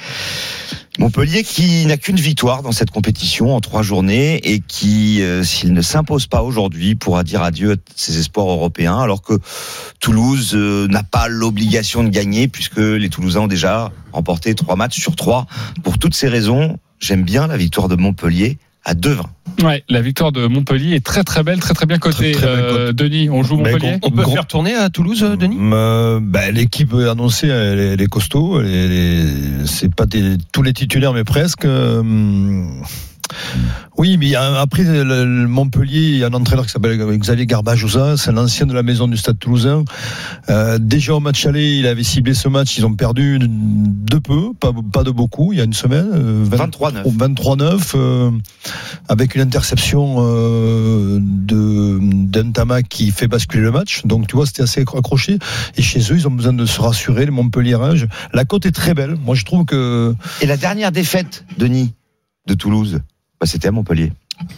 [0.97, 5.73] Montpellier qui n'a qu'une victoire dans cette compétition en trois journées et qui, euh, s'il
[5.73, 9.33] ne s'impose pas aujourd'hui, pourra dire adieu à ses espoirs européens alors que
[9.99, 14.99] Toulouse euh, n'a pas l'obligation de gagner puisque les Toulousains ont déjà remporté trois matchs
[14.99, 15.47] sur trois.
[15.83, 19.23] Pour toutes ces raisons, j'aime bien la victoire de Montpellier à 2-20.
[19.63, 22.33] Ouais, la victoire de Montpellier est très très belle, très très bien cotée.
[22.33, 24.89] Très, très belle Euh, Denis, on joue Mais Montpellier On peut Gros- faire tourner à
[24.89, 25.57] Toulouse, euh, Denis?
[25.59, 28.61] Euh, bah, L'équipe annoncée, elle est, elle est costaud.
[28.61, 31.65] elle est- C'est pas des- tous les titulaires, mais presque.
[31.65, 32.03] Euh,
[33.97, 38.31] Oui, mais après le, Montpellier, il y a un entraîneur qui s'appelle Xavier Garbajosa, c'est
[38.33, 39.85] l'ancien de la maison du Stade Toulousain.
[40.49, 44.53] Euh, déjà au match aller, il avait ciblé ce match, ils ont perdu de peu,
[44.59, 46.09] pas, pas de beaucoup, il y a une semaine.
[46.13, 47.35] euh, 20 23-9.
[47.35, 48.31] 23-9, euh,
[49.07, 54.01] avec une interception euh, de d'Entama qui fait basculer le match.
[54.05, 55.39] Donc tu vois, c'était assez accroché.
[55.77, 57.77] Et chez eux, ils ont besoin de se rassurer, les Montpellier.
[58.33, 59.15] La côte est très belle.
[59.25, 61.93] Moi, je trouve que Et la dernière défaite, Denis,
[62.47, 62.99] de Toulouse,
[63.39, 64.11] bah, c'était à Montpellier.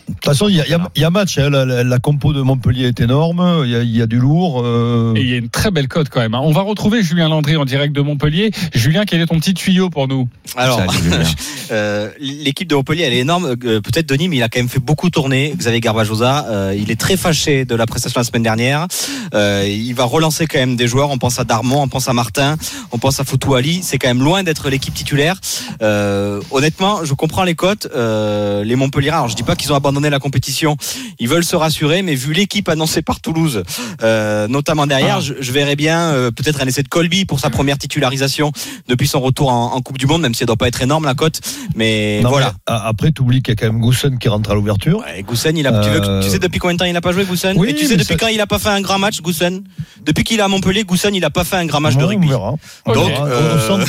[0.08, 1.38] De toute façon, il y a, y y match.
[1.38, 1.50] hein.
[1.50, 3.62] La, la- la compo de Montpellier est énorme.
[3.66, 4.62] Il y a, il y a du lourd.
[4.66, 5.14] euh.
[5.16, 6.34] Et il y a une très belle cote quand même.
[6.34, 6.42] hein.
[6.44, 8.52] On va retrouver Julien Landry en direct de Montpellier.
[8.74, 10.28] Julien, quel est ton petit tuyau pour nous?
[10.56, 10.82] Alors,
[11.72, 13.56] euh, l'équipe de Montpellier, elle est énorme.
[13.66, 15.54] Euh, Peut-être Denis, mais il a quand même fait beaucoup tourner.
[15.56, 18.88] Xavier Garbajosa, euh, il est très fâché de la prestation la semaine dernière.
[19.34, 21.10] Euh, il va relancer quand même des joueurs.
[21.12, 22.58] On pense à Darmon, on pense à Martin,
[22.92, 23.82] on pense à Foutou Ali.
[23.84, 25.40] C'est quand même loin d'être l'équipe titulaire.
[25.82, 27.88] Euh, honnêtement, je comprends les cotes.
[27.96, 30.78] Euh, les Montpellier, alors je dis pas qu'ils ont abandonné la compétition.
[31.20, 33.64] Ils veulent se rassurer, mais vu l'équipe annoncée par Toulouse,
[34.04, 35.22] euh, notamment derrière, Ah.
[35.22, 38.52] je, je verrais bien euh, peut-être un essai de Colby pour sa première titularisation
[38.88, 41.06] depuis son retour en, en Coupe du Monde, même si elle doit pas être énorme
[41.06, 41.40] la cote.
[41.76, 42.54] Mais Non, voilà.
[42.68, 45.00] mais, après, tu oublies qu'il y a quand même Gousson qui rentre à l'ouverture.
[45.00, 46.94] Ouais, Goussen, il a, tu, veux que- Euh, tu sais depuis combien de temps il
[46.94, 48.70] n'a pas joué Goussen Oui, Et tu sais depuis ça- quand il a pas fait
[48.70, 49.64] un grand match Goussen
[50.06, 52.28] Depuis qu'il est à Montpellier, Goussen il a pas fait un grand match de rugby.
[52.28, 52.54] On verra.
[52.94, 53.80] Donc, Gousson,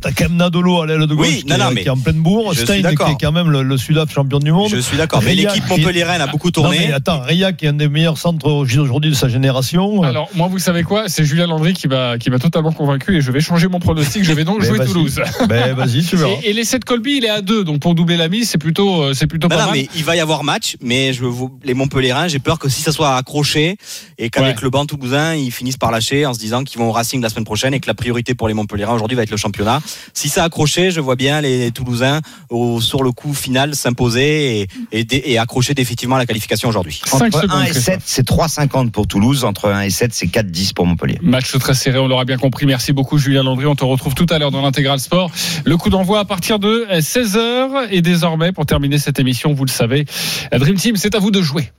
[0.00, 1.90] t'as- quand même Nadolo à l'aile de gauche Oui, qui, non, est- mais qui est
[1.90, 2.54] en pleine bourre.
[2.54, 4.68] Stein qui est quand même le, le Sudaf champion du monde.
[4.70, 5.20] Je suis d'accord.
[5.28, 6.78] Mais l'équipe qui- montpelliéraine a beaucoup Non, tourné.
[6.88, 10.02] mais attends, Ria qui est un des meilleurs centres aujourd'hui de sa génération.
[10.02, 11.08] Alors, moi, vous savez quoi?
[11.08, 14.24] C'est Julien Landry qui m'a qui m'a totalement convaincu et je vais changer mon pronostic.
[14.24, 14.88] Je vais donc Mais jouer vas-y.
[14.88, 15.20] Toulouse.
[15.48, 16.32] ben vas-y, tu verras.
[16.42, 17.64] Et, et l'essai de Colby, il est à 2.
[17.64, 19.78] Donc, pour doubler la mise, c'est plutôt, euh, c'est plutôt Non, pas non, mal.
[19.78, 22.82] mais il va y avoir match, mais je vous, les Montpelliérains, j'ai peur que si
[22.82, 23.76] ça soit accroché
[24.18, 24.62] et qu'avec Ouais.
[24.62, 27.28] le banc toulousain, ils finissent par lâcher en se disant qu'ils vont au Racing la
[27.28, 29.80] semaine prochaine et que la priorité pour les Montpelliérains aujourd'hui va être le championnat.
[30.14, 32.20] Si ça accroché, je vois bien les Toulousains
[32.50, 36.68] au, sur le coup final s'imposer et, et dé- et, et accrocher définitivement la qualification
[36.68, 37.00] aujourd'hui.
[37.12, 37.94] Entre secondes, 1 et Christophe.
[37.94, 39.44] 7, c'est 3,50 pour Toulouse.
[39.44, 41.18] Entre 1 et 7, c'est 4,10 pour Montpellier.
[41.22, 42.66] Match très serré, on l'aura bien compris.
[42.66, 43.66] Merci beaucoup Julien Landry.
[43.66, 45.30] On te retrouve tout à l'heure dans l'intégral sport.
[45.64, 47.88] Le coup d'envoi à partir de 16h.
[47.90, 50.06] Et désormais, pour terminer cette émission, vous le savez,
[50.52, 51.70] Dream Team, c'est à vous de jouer.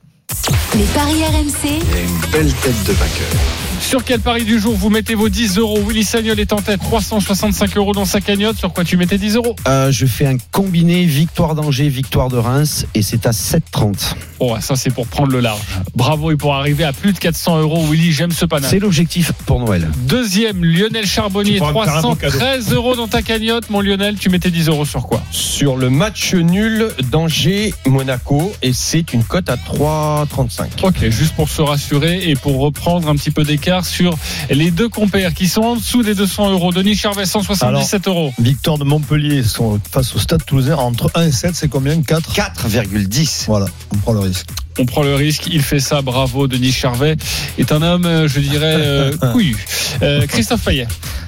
[0.74, 3.69] Les paris RMC, une belle tête de vainqueur.
[3.90, 6.78] Sur quel pari du jour vous mettez vos 10 euros Willy Sagnol est en tête,
[6.78, 8.56] 365 euros dans sa cagnotte.
[8.56, 12.36] Sur quoi tu mettais 10 euros Euh, je fais un combiné victoire d'Angers, victoire de
[12.36, 14.14] Reims et c'est à 7,30.
[14.38, 15.58] Oh, ça c'est pour prendre le large.
[15.96, 18.70] Bravo et pour arriver à plus de 400 euros, Willy, j'aime ce panache.
[18.70, 19.88] C'est l'objectif pour Noël.
[20.06, 22.38] Deuxième, Lionel Charbonnier, Tu pourras me faire un beau cadeau.
[22.38, 23.70] 313 euros dans ta cagnotte.
[23.70, 29.12] Mon Lionel, tu mettais 10 euros sur quoi Sur le match nul d'Angers-Monaco, et c'est
[29.12, 30.84] une cote à 3,35.
[30.84, 34.16] Ok, juste pour se rassurer et pour reprendre un petit peu d'écart sur
[34.50, 36.72] les deux compères qui sont en dessous des 200 euros.
[36.72, 38.32] Denis Charvet, 177 euros.
[38.38, 42.00] Victoire de Montpellier sont face au Stade Toulousain entre 1 et 7, c'est combien?
[42.02, 43.44] 4 4,10.
[43.46, 44.46] Voilà, on prend le risque.
[44.78, 46.46] On prend le risque, il fait ça, bravo.
[46.46, 47.16] Denis Charvet
[47.58, 49.56] est un homme, euh, je dirais, euh, couillu.
[50.02, 50.86] Euh, Christophe Payet,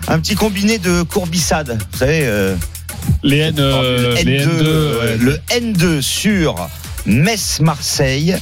[0.08, 1.78] Un petit combiné de courbissade.
[1.92, 2.54] Vous savez, euh,
[3.22, 5.16] les N, le, les N2, N2, ouais.
[5.18, 6.54] le N2 sur
[7.06, 8.36] Metz-Marseille,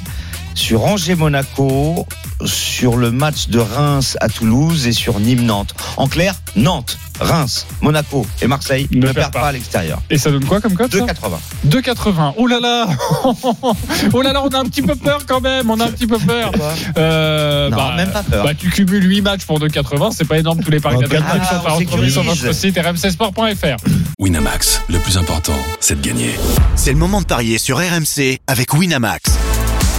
[0.61, 2.07] sur Angers-Monaco,
[2.45, 5.75] sur le match de Reims à Toulouse et sur Nîmes-Nantes.
[5.97, 9.41] En clair, Nantes, Reims, Monaco et Marseille Ne ne, perd perdent pas.
[9.41, 10.03] pas à l'extérieur.
[10.11, 11.81] Et ça donne quoi comme code ça 2,80.
[11.83, 12.35] 2,80.
[12.37, 12.87] Oh là là
[14.13, 16.07] Oh là là, on a un petit peu peur quand même, on a un petit
[16.07, 16.53] peu peur.
[16.99, 18.45] Euh, Non, bah, même pas peur.
[18.45, 21.67] Bah, tu cumules 8 matchs pour 2,80, c'est pas énorme tous les paris qui sont
[21.67, 23.77] à retrouver sur notre site rmcsport.fr.
[24.19, 26.39] Winamax, le plus important, c'est de gagner.
[26.77, 29.23] C'est le moment de parier sur RMC avec Winamax.